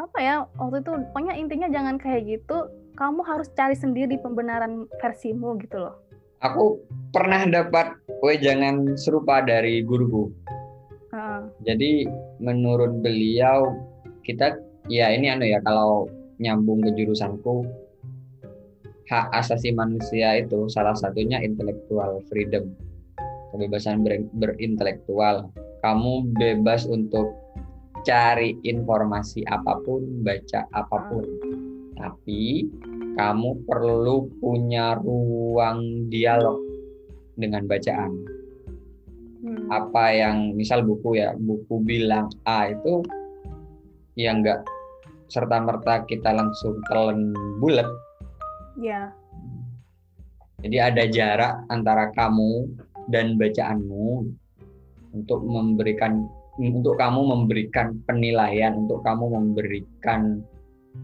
apa 0.00 0.18
ya 0.22 0.34
waktu 0.56 0.80
itu 0.80 0.92
pokoknya 1.12 1.34
intinya 1.36 1.68
jangan 1.68 2.00
kayak 2.00 2.24
gitu 2.24 2.72
kamu 2.98 3.22
harus 3.22 3.46
cari 3.54 3.78
sendiri 3.78 4.18
pembenaran 4.18 4.90
versimu 4.98 5.54
gitu 5.62 5.78
loh. 5.78 6.02
Aku 6.42 6.82
pernah 7.14 7.46
dapat 7.46 7.94
wejangan 8.26 8.98
serupa 8.98 9.38
dari 9.38 9.86
guruku. 9.86 10.34
Uh. 11.14 11.46
Jadi 11.62 12.10
menurut 12.42 12.98
beliau 12.98 13.78
kita 14.26 14.58
ya 14.90 15.14
ini 15.14 15.30
anu 15.30 15.46
ya 15.46 15.62
kalau 15.62 16.10
nyambung 16.42 16.82
ke 16.82 16.90
jurusanku 16.98 17.62
hak 19.08 19.30
asasi 19.32 19.72
manusia 19.72 20.36
itu 20.36 20.66
salah 20.68 20.92
satunya 20.98 21.38
intellectual 21.38 22.18
freedom. 22.26 22.74
kebebasan 23.48 24.04
ber, 24.04 24.28
berintelektual. 24.36 25.48
Kamu 25.80 26.36
bebas 26.36 26.84
untuk 26.84 27.32
cari 28.04 28.60
informasi 28.60 29.40
apa 29.48 29.80
pun, 29.88 30.04
baca 30.20 30.68
apa 30.76 30.98
pun. 31.08 31.24
Tapi 31.98 32.70
kamu 33.18 33.66
perlu 33.66 34.30
punya 34.38 34.94
ruang 35.02 36.06
dialog 36.06 36.62
dengan 37.34 37.66
bacaan. 37.66 38.12
Hmm. 39.42 39.66
Apa 39.70 40.14
yang 40.14 40.54
misal 40.54 40.86
buku 40.86 41.18
ya, 41.18 41.34
buku 41.34 41.82
bilang 41.82 42.30
A 42.46 42.70
itu 42.70 43.02
yang 44.18 44.42
enggak 44.42 44.62
serta 45.30 45.62
merta 45.62 46.02
kita 46.06 46.30
langsung 46.34 46.78
telan 46.90 47.34
bulat. 47.58 47.86
Ya. 48.78 49.14
Jadi 50.62 50.76
ada 50.78 51.04
jarak 51.06 51.54
antara 51.70 52.10
kamu 52.14 52.66
dan 53.14 53.38
bacaanmu 53.38 54.26
untuk 55.14 55.40
memberikan 55.46 56.26
untuk 56.58 56.98
kamu 56.98 57.22
memberikan 57.22 58.02
penilaian, 58.10 58.74
untuk 58.74 59.06
kamu 59.06 59.30
memberikan 59.30 60.42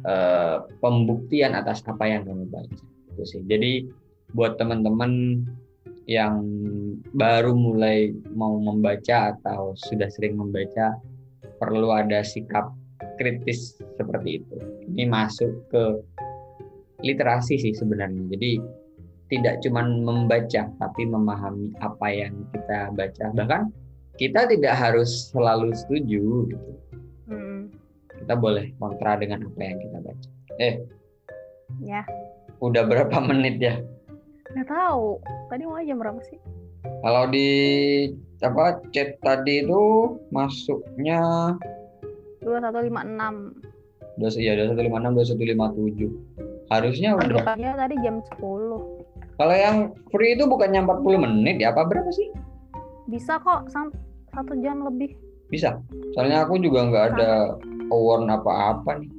uh, 0.02 0.66
pembuktian 0.82 1.54
atas 1.54 1.86
apa 1.86 2.04
yang 2.10 2.26
kamu 2.26 2.50
baca. 2.50 2.82
Itu 3.14 3.22
sih. 3.22 3.42
Jadi 3.46 3.86
buat 4.34 4.58
teman-teman 4.58 5.44
yang 6.04 6.44
baru 7.16 7.56
mulai 7.56 8.12
mau 8.34 8.60
membaca 8.60 9.32
atau 9.32 9.72
sudah 9.88 10.10
sering 10.12 10.36
membaca 10.36 10.98
perlu 11.56 11.94
ada 11.94 12.20
sikap 12.20 12.74
kritis 13.16 13.78
seperti 13.96 14.42
itu. 14.42 14.56
Ini 14.90 15.08
masuk 15.08 15.50
ke 15.72 15.84
literasi 17.00 17.56
sih 17.56 17.72
sebenarnya. 17.72 18.26
Jadi 18.36 18.60
tidak 19.32 19.64
cuma 19.64 19.86
membaca 19.88 20.68
tapi 20.68 21.02
memahami 21.08 21.72
apa 21.80 22.08
yang 22.12 22.34
kita 22.52 22.92
baca. 22.92 23.24
Bahkan 23.32 23.62
kita 24.20 24.46
tidak 24.46 24.74
harus 24.76 25.32
selalu 25.32 25.74
setuju 25.74 26.52
gitu. 26.52 26.70
Kita 28.24 28.34
boleh 28.34 28.72
kontra 28.76 29.20
dengan 29.20 29.44
apa 29.44 29.60
yang 29.60 29.76
kita 29.78 29.98
baca. 30.00 30.28
Eh, 30.56 30.74
Ya. 31.78 32.00
udah 32.58 32.88
berapa 32.88 33.12
menit 33.20 33.60
ya? 33.60 33.76
Nggak 34.52 34.68
tahu. 34.68 35.20
Tadi 35.48 35.62
mau 35.64 35.76
jam 35.78 36.00
berapa 36.00 36.20
sih? 36.24 36.40
Kalau 37.04 37.28
di 37.28 37.48
apa 38.40 38.80
chat 38.92 39.20
tadi 39.20 39.60
itu 39.60 39.84
masuknya 40.28 41.52
2156. 42.40 43.56
dua 44.14 44.30
iya 44.36 44.52
dua 44.54 44.66
satu 44.70 44.80
lima 44.84 44.98
enam 45.00 45.12
dua 45.16 45.24
satu 45.26 45.42
lima 45.42 45.72
tujuh 45.72 46.12
harusnya 46.68 47.16
udah 47.16 47.40
Anggapnya 47.40 47.72
tadi 47.74 47.94
jam 47.98 48.20
10. 48.36 48.78
kalau 49.34 49.54
yang 49.56 49.76
free 50.08 50.36
itu 50.36 50.44
bukannya 50.44 50.84
40 50.84 51.18
menit 51.18 51.56
ya 51.58 51.72
apa 51.72 51.82
berapa 51.82 52.06
sih 52.12 52.28
Bisa 53.08 53.40
kok 53.40 53.66
satu 54.30 54.52
jam 54.60 54.84
lebih. 54.84 55.16
bisa 55.48 55.80
soalnya 56.12 56.44
aku 56.44 56.60
juga 56.60 56.84
nggak 56.84 57.04
ada 57.16 57.30
award 57.94 58.26
apa-apa 58.28 58.98
nih 58.98 59.10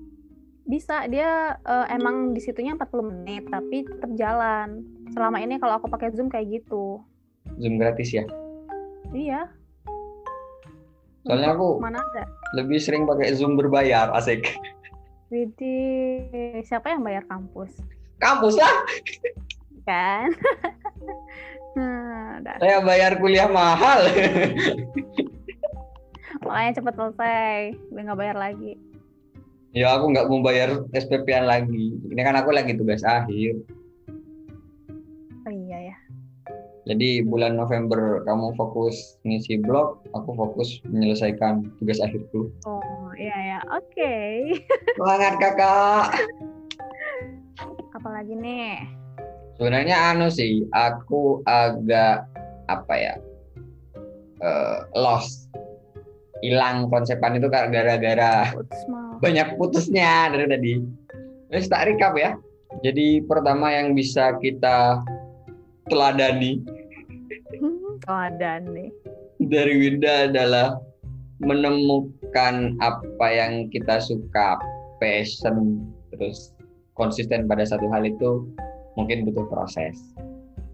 Bisa, 0.65 1.05
dia 1.05 1.55
eh, 1.55 1.85
emang 1.89 2.31
di 2.31 2.41
situnya 2.41 2.73
40 2.73 2.89
menit, 3.05 3.45
tapi 3.45 3.85
tetap 3.85 4.09
jalan. 4.13 4.81
Selama 5.07 5.37
ini 5.37 5.55
kalau 5.55 5.77
aku 5.77 5.85
pakai 5.87 6.09
Zoom 6.09 6.25
kayak 6.25 6.49
gitu. 6.51 6.99
zoom 7.55 7.77
gratis 7.77 8.09
ya 8.11 8.25
Iya. 9.11 9.45
Soalnya 11.21 11.53
aku- 11.53 11.77
mana 11.79 12.01
ada? 12.03 12.25
lebih 12.53 12.77
sering 12.77 13.03
pakai 13.03 13.33
zoom 13.33 13.53
berbayar 13.55 14.09
asik 14.11 14.57
Widih, 15.27 16.25
siapa 16.61 16.89
yang 16.89 17.01
bayar 17.01 17.25
kampus? 17.25 17.69
kampus 18.17 18.55
lah 18.55 18.73
Kan? 19.83 20.33
nah, 21.77 22.41
saya 22.57 22.81
bayar 22.81 23.17
kuliah 23.17 23.45
mahal 23.45 24.01
Makanya 26.45 26.71
cepet 26.73 26.93
selesai, 26.93 27.57
biar 27.89 28.03
nggak 28.05 28.19
bayar 28.19 28.37
lagi. 28.37 28.73
ya 29.71 29.91
aku 29.91 30.07
nggak 30.07 30.31
mau 30.31 30.39
bayar 30.39 30.87
SPP-an 30.89 31.43
lagi 31.43 31.99
ini 31.99 32.21
kan 32.23 32.39
aku 32.39 32.55
lagi 32.55 32.79
tugas 32.79 33.03
akhir 33.03 33.59
Oh 35.43 35.51
iya 35.51 35.91
ya. 35.91 35.95
jadi 36.85 37.19
bulan 37.21 37.59
November 37.59 38.23
kamu 38.23 38.55
fokus 38.55 38.95
ngisi 39.21 39.59
blog 39.59 39.99
aku 40.15 40.31
fokus 40.31 40.79
menyelesaikan 40.87 41.67
tugas 41.75 41.99
akhirku 41.99 42.47
Oh 42.63 43.11
iya 43.19 43.35
ya, 43.35 43.59
oke. 43.67 44.13
semangat 44.95 45.43
kakak 45.43 46.23
Apalagi 47.91 48.31
nih? 48.31 48.79
sebenarnya 49.59 50.15
anu 50.15 50.31
sih 50.31 50.63
aku 50.71 51.43
agak 51.43 52.23
apa 52.71 52.93
ya 52.95 53.13
eh, 54.39 54.77
lost 54.95 55.51
hilang 56.45 56.85
konsepan 56.93 57.41
itu 57.41 57.49
gara-gara 57.49 58.53
banyak 59.17 59.57
putusnya 59.57 60.29
dari 60.29 60.45
tadi. 60.45 60.73
Terus 61.49 61.65
tak 61.65 61.89
recap 61.89 62.13
ya. 62.13 62.37
Jadi 62.85 63.23
pertama 63.25 63.73
yang 63.73 63.97
bisa 63.97 64.37
kita 64.37 65.01
teladani 65.89 66.61
ada 68.09 68.61
nih. 68.61 68.91
dari 69.45 69.73
Winda 69.77 70.29
adalah 70.29 70.77
menemukan 71.43 72.79
apa 72.79 73.27
yang 73.27 73.67
kita 73.69 73.99
suka 73.99 74.57
passion 75.03 75.83
terus 76.15 76.55
konsisten 76.95 77.43
pada 77.45 77.67
satu 77.67 77.91
hal 77.91 78.07
itu 78.07 78.47
mungkin 78.95 79.27
butuh 79.27 79.45
proses. 79.51 79.95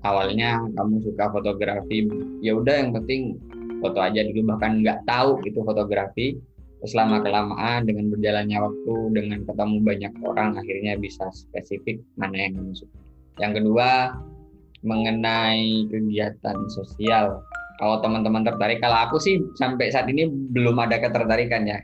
Awalnya 0.02 0.62
kamu 0.78 1.02
suka 1.06 1.30
fotografi 1.30 2.10
ya 2.42 2.58
udah 2.58 2.74
yang 2.86 2.90
penting 2.94 3.38
foto 3.82 4.00
aja 4.00 4.22
dulu 4.22 4.54
bahkan 4.56 4.80
nggak 4.80 5.04
tahu 5.10 5.42
itu 5.44 5.60
fotografi. 5.66 6.38
Terus 6.82 6.98
lama 6.98 7.22
kelamaan 7.22 7.86
dengan 7.86 8.10
berjalannya 8.10 8.58
waktu 8.58 8.94
dengan 9.14 9.46
ketemu 9.46 9.78
banyak 9.86 10.14
orang 10.26 10.58
akhirnya 10.58 10.98
bisa 10.98 11.30
spesifik 11.30 12.02
mana 12.18 12.50
yang 12.50 12.58
kamu 12.58 12.74
suka 12.74 12.98
yang 13.42 13.54
kedua 13.56 14.18
mengenai 14.82 15.90
kegiatan 15.90 16.58
sosial. 16.74 17.46
Kalau 17.82 17.98
teman-teman 18.02 18.46
tertarik 18.46 18.82
kalau 18.82 19.10
aku 19.10 19.18
sih 19.18 19.42
sampai 19.58 19.90
saat 19.90 20.10
ini 20.10 20.30
belum 20.30 20.78
ada 20.78 21.02
ketertarikan 21.02 21.66
ya. 21.66 21.82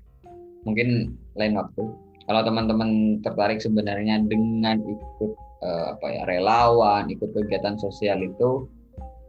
Mungkin 0.66 1.14
lain 1.38 1.54
waktu. 1.58 1.84
Kalau 2.28 2.42
teman-teman 2.44 3.22
tertarik 3.24 3.64
sebenarnya 3.64 4.22
dengan 4.26 4.78
ikut 4.84 5.32
eh, 5.64 5.86
apa 5.96 6.08
ya 6.12 6.22
relawan 6.28 7.08
ikut 7.08 7.32
kegiatan 7.32 7.80
sosial 7.80 8.20
itu 8.20 8.68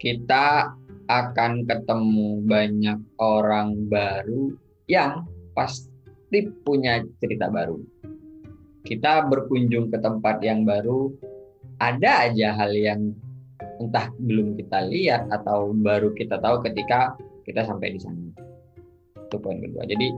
kita 0.02 0.74
akan 1.08 1.64
ketemu 1.64 2.44
banyak 2.44 3.00
orang 3.16 3.88
baru 3.88 4.52
yang 4.88 5.24
pasti 5.56 6.52
punya 6.62 7.00
cerita 7.20 7.48
baru 7.48 7.80
kita 8.84 9.28
berkunjung 9.28 9.92
ke 9.92 9.98
tempat 10.00 10.40
yang 10.40 10.64
baru 10.64 11.12
ada 11.78 12.30
aja 12.30 12.56
hal 12.56 12.72
yang 12.74 13.12
entah 13.78 14.10
belum 14.18 14.58
kita 14.58 14.88
lihat 14.90 15.30
atau 15.30 15.70
baru 15.70 16.10
kita 16.14 16.42
tahu 16.42 16.62
ketika 16.66 17.14
kita 17.46 17.62
sampai 17.64 17.94
di 17.94 18.00
sana. 18.02 18.28
Itu 19.28 19.38
poin 19.38 19.62
kedua. 19.62 19.86
Jadi 19.86 20.10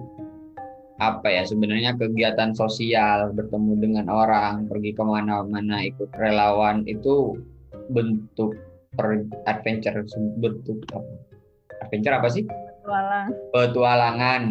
apa 1.01 1.32
ya 1.32 1.49
sebenarnya 1.49 1.97
kegiatan 1.97 2.53
sosial 2.53 3.32
bertemu 3.32 3.72
dengan 3.80 4.07
orang 4.12 4.68
pergi 4.68 4.93
ke 4.93 5.01
mana-mana 5.01 5.80
ikut 5.88 6.12
relawan 6.20 6.84
itu 6.84 7.41
bentuk 7.88 8.53
per 9.01 9.25
adventure 9.49 9.97
bentuk 10.37 10.77
apa? 10.93 11.01
adventure 11.89 12.15
apa 12.21 12.29
sih 12.29 12.45
Petualang. 12.45 13.29
petualangan 13.57 14.43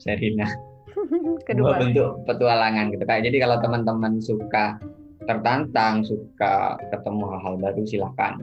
Serina 0.00 0.48
Kedua. 1.48 1.76
Dua 1.76 1.80
bentuk 1.80 2.10
petualangan 2.24 2.88
gitu 2.88 3.04
kan. 3.04 3.20
Jadi 3.20 3.36
kalau 3.36 3.60
teman-teman 3.60 4.16
suka 4.16 4.80
tertantang, 5.28 6.00
suka 6.06 6.80
ketemu 6.88 7.24
hal-hal 7.36 7.54
baru 7.60 7.82
silahkan 7.84 8.40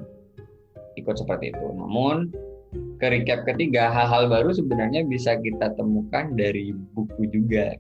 ikut 1.00 1.16
seperti 1.18 1.50
itu. 1.50 1.66
Namun 1.74 2.30
ke 3.02 3.08
recap 3.10 3.46
ketiga, 3.50 3.90
hal-hal 3.90 4.30
baru 4.30 4.54
sebenarnya 4.54 5.06
bisa 5.08 5.38
kita 5.42 5.74
temukan 5.74 6.34
dari 6.38 6.74
buku 6.94 7.26
juga. 7.34 7.74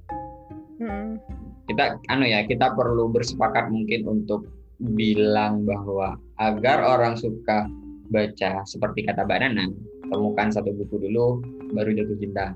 Mm. 0.81 1.21
Kita 1.69 2.01
anu 2.11 2.25
ya, 2.27 2.43
kita 2.43 2.73
perlu 2.73 3.07
bersepakat 3.13 3.71
mungkin 3.71 4.09
untuk 4.09 4.49
bilang 4.81 5.63
bahwa 5.63 6.17
agar 6.43 6.83
orang 6.83 7.15
suka 7.15 7.67
baca 8.11 8.61
seperti 8.67 9.07
kata 9.07 9.23
Mbak 9.23 9.39
Nana, 9.39 9.65
temukan 10.11 10.51
satu 10.51 10.75
buku 10.75 11.07
dulu 11.07 11.39
baru 11.71 11.95
jatuh 11.95 12.17
cinta. 12.19 12.51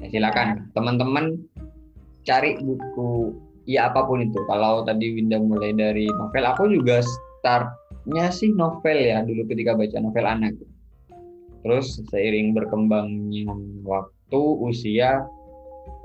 Ya, 0.00 0.08
silakan 0.08 0.72
teman-teman 0.72 1.36
cari 2.24 2.56
buku 2.64 3.36
ya 3.68 3.92
apa 3.92 4.08
pun 4.08 4.24
itu. 4.24 4.40
Kalau 4.48 4.88
tadi 4.88 5.12
Winda 5.12 5.36
mulai 5.36 5.76
dari 5.76 6.08
novel, 6.08 6.44
aku 6.48 6.72
juga 6.72 7.04
startnya 7.40 8.32
sih 8.32 8.48
novel 8.56 8.96
ya 8.96 9.20
dulu 9.20 9.44
ketika 9.52 9.76
baca 9.76 9.96
novel 10.00 10.24
anak. 10.24 10.56
Terus 11.60 12.00
seiring 12.08 12.56
berkembangnya 12.56 13.52
waktu, 13.84 14.42
usia 14.64 15.28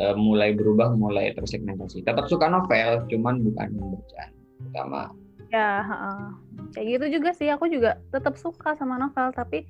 eh, 0.04 0.16
mulai 0.20 0.52
berubah, 0.52 0.92
mulai 1.00 1.32
tersegmentasi. 1.32 2.04
Tetap 2.04 2.28
suka 2.28 2.52
novel, 2.52 3.08
cuman 3.08 3.40
bukan 3.40 3.70
bacaan 3.72 4.32
utama 4.68 5.08
Ya, 5.54 5.86
heeh. 5.86 6.22
kayak 6.74 6.88
gitu 6.98 7.06
juga 7.20 7.30
sih. 7.36 7.48
Aku 7.54 7.70
juga 7.70 8.02
tetap 8.10 8.36
suka 8.36 8.74
sama 8.76 8.98
novel, 8.98 9.32
tapi 9.32 9.64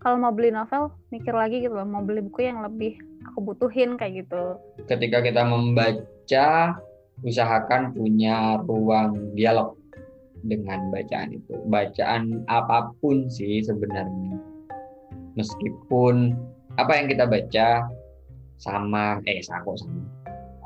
kalau 0.00 0.16
mau 0.16 0.32
beli 0.32 0.48
novel 0.48 0.90
mikir 1.12 1.32
lagi 1.36 1.60
gitu 1.60 1.76
loh, 1.76 1.84
mau 1.84 2.00
beli 2.00 2.24
buku 2.24 2.48
yang 2.48 2.64
lebih 2.64 2.96
aku 3.28 3.52
butuhin 3.52 4.00
kayak 4.00 4.24
gitu. 4.24 4.56
Ketika 4.88 5.20
kita 5.20 5.44
membaca, 5.44 6.76
usahakan 7.20 7.92
punya 7.92 8.60
ruang 8.64 9.36
dialog 9.36 9.76
dengan 10.44 10.88
bacaan 10.88 11.36
itu. 11.36 11.52
Bacaan 11.68 12.44
apa 12.48 12.92
pun 13.04 13.28
sih 13.28 13.60
sebenarnya. 13.60 14.40
Meskipun 15.36 16.34
apa 16.80 16.92
yang 16.96 17.06
kita 17.12 17.28
baca 17.28 17.68
sama 18.56 19.20
eh 19.28 19.44
sama 19.44 19.76
sama. 19.76 20.04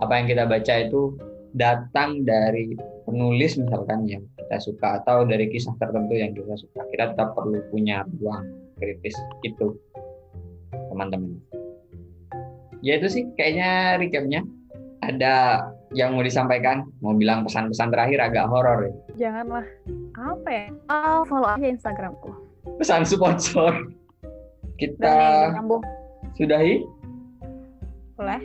Apa 0.02 0.22
yang 0.22 0.26
kita 0.30 0.44
baca 0.46 0.74
itu 0.78 1.14
datang 1.54 2.26
dari 2.26 2.74
penulis 3.06 3.54
misalkan 3.58 4.06
yang 4.10 4.24
kita 4.44 4.60
suka 4.60 4.88
atau 5.00 5.24
dari 5.24 5.48
kisah 5.48 5.72
tertentu 5.80 6.14
yang 6.14 6.36
kita 6.36 6.54
suka. 6.60 6.84
Kita 6.92 7.16
tetap 7.16 7.32
perlu 7.32 7.64
punya 7.72 8.04
ruang 8.20 8.44
kritis 8.76 9.16
itu 9.40 9.72
teman-teman. 10.92 11.40
Ya 12.84 13.00
itu 13.00 13.08
sih 13.08 13.24
kayaknya 13.40 13.96
recapnya. 13.96 14.44
Ada 15.04 15.64
yang 15.92 16.16
mau 16.16 16.24
disampaikan? 16.24 16.88
Mau 17.04 17.12
bilang 17.16 17.44
pesan-pesan 17.44 17.92
terakhir 17.92 18.20
agak 18.24 18.48
horor 18.48 18.88
ya? 18.88 18.92
Janganlah. 19.28 19.66
Apa 20.16 20.48
ya? 20.48 20.66
Oh, 20.88 21.22
follow 21.28 21.48
aja 21.48 21.68
Instagramku. 21.68 22.32
Pesan 22.80 23.04
sponsor. 23.04 23.92
Kita 24.80 25.52
sudahi. 26.36 26.84
Boleh? 28.16 28.40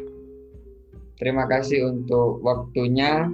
Terima 1.19 1.47
kasih 1.47 1.87
untuk 1.91 2.39
waktunya. 2.43 3.27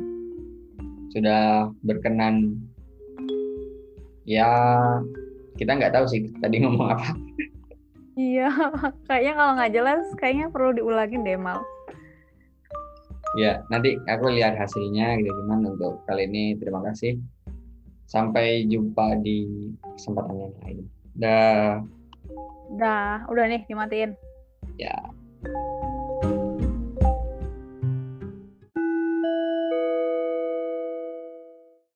Sudah 1.15 1.71
berkenan. 1.79 2.59
Ya, 4.27 4.51
kita 5.55 5.79
nggak 5.79 5.95
tahu 5.95 6.05
sih 6.11 6.27
tadi 6.43 6.59
ngomong 6.67 6.91
apa. 6.91 7.15
Iya, 8.15 8.51
kayaknya 9.07 9.33
kalau 9.35 9.51
nggak 9.59 9.73
jelas, 9.75 10.03
kayaknya 10.19 10.47
perlu 10.51 10.75
diulangin 10.75 11.23
deh, 11.23 11.39
Mal. 11.39 11.63
Ya, 13.35 13.59
nanti 13.67 13.99
aku 14.07 14.31
lihat 14.31 14.55
hasilnya 14.55 15.19
gitu 15.19 15.31
gimana 15.43 15.75
untuk 15.75 15.99
kali 16.07 16.23
ini. 16.27 16.55
Terima 16.55 16.79
kasih. 16.83 17.19
Sampai 18.07 18.63
jumpa 18.71 19.19
di 19.19 19.71
kesempatan 19.83 20.35
yang 20.39 20.55
lain. 20.63 20.77
Dah. 21.19 21.83
Dah, 22.79 23.27
udah 23.27 23.43
nih 23.51 23.67
dimatiin. 23.67 24.15
Ya. 24.79 24.95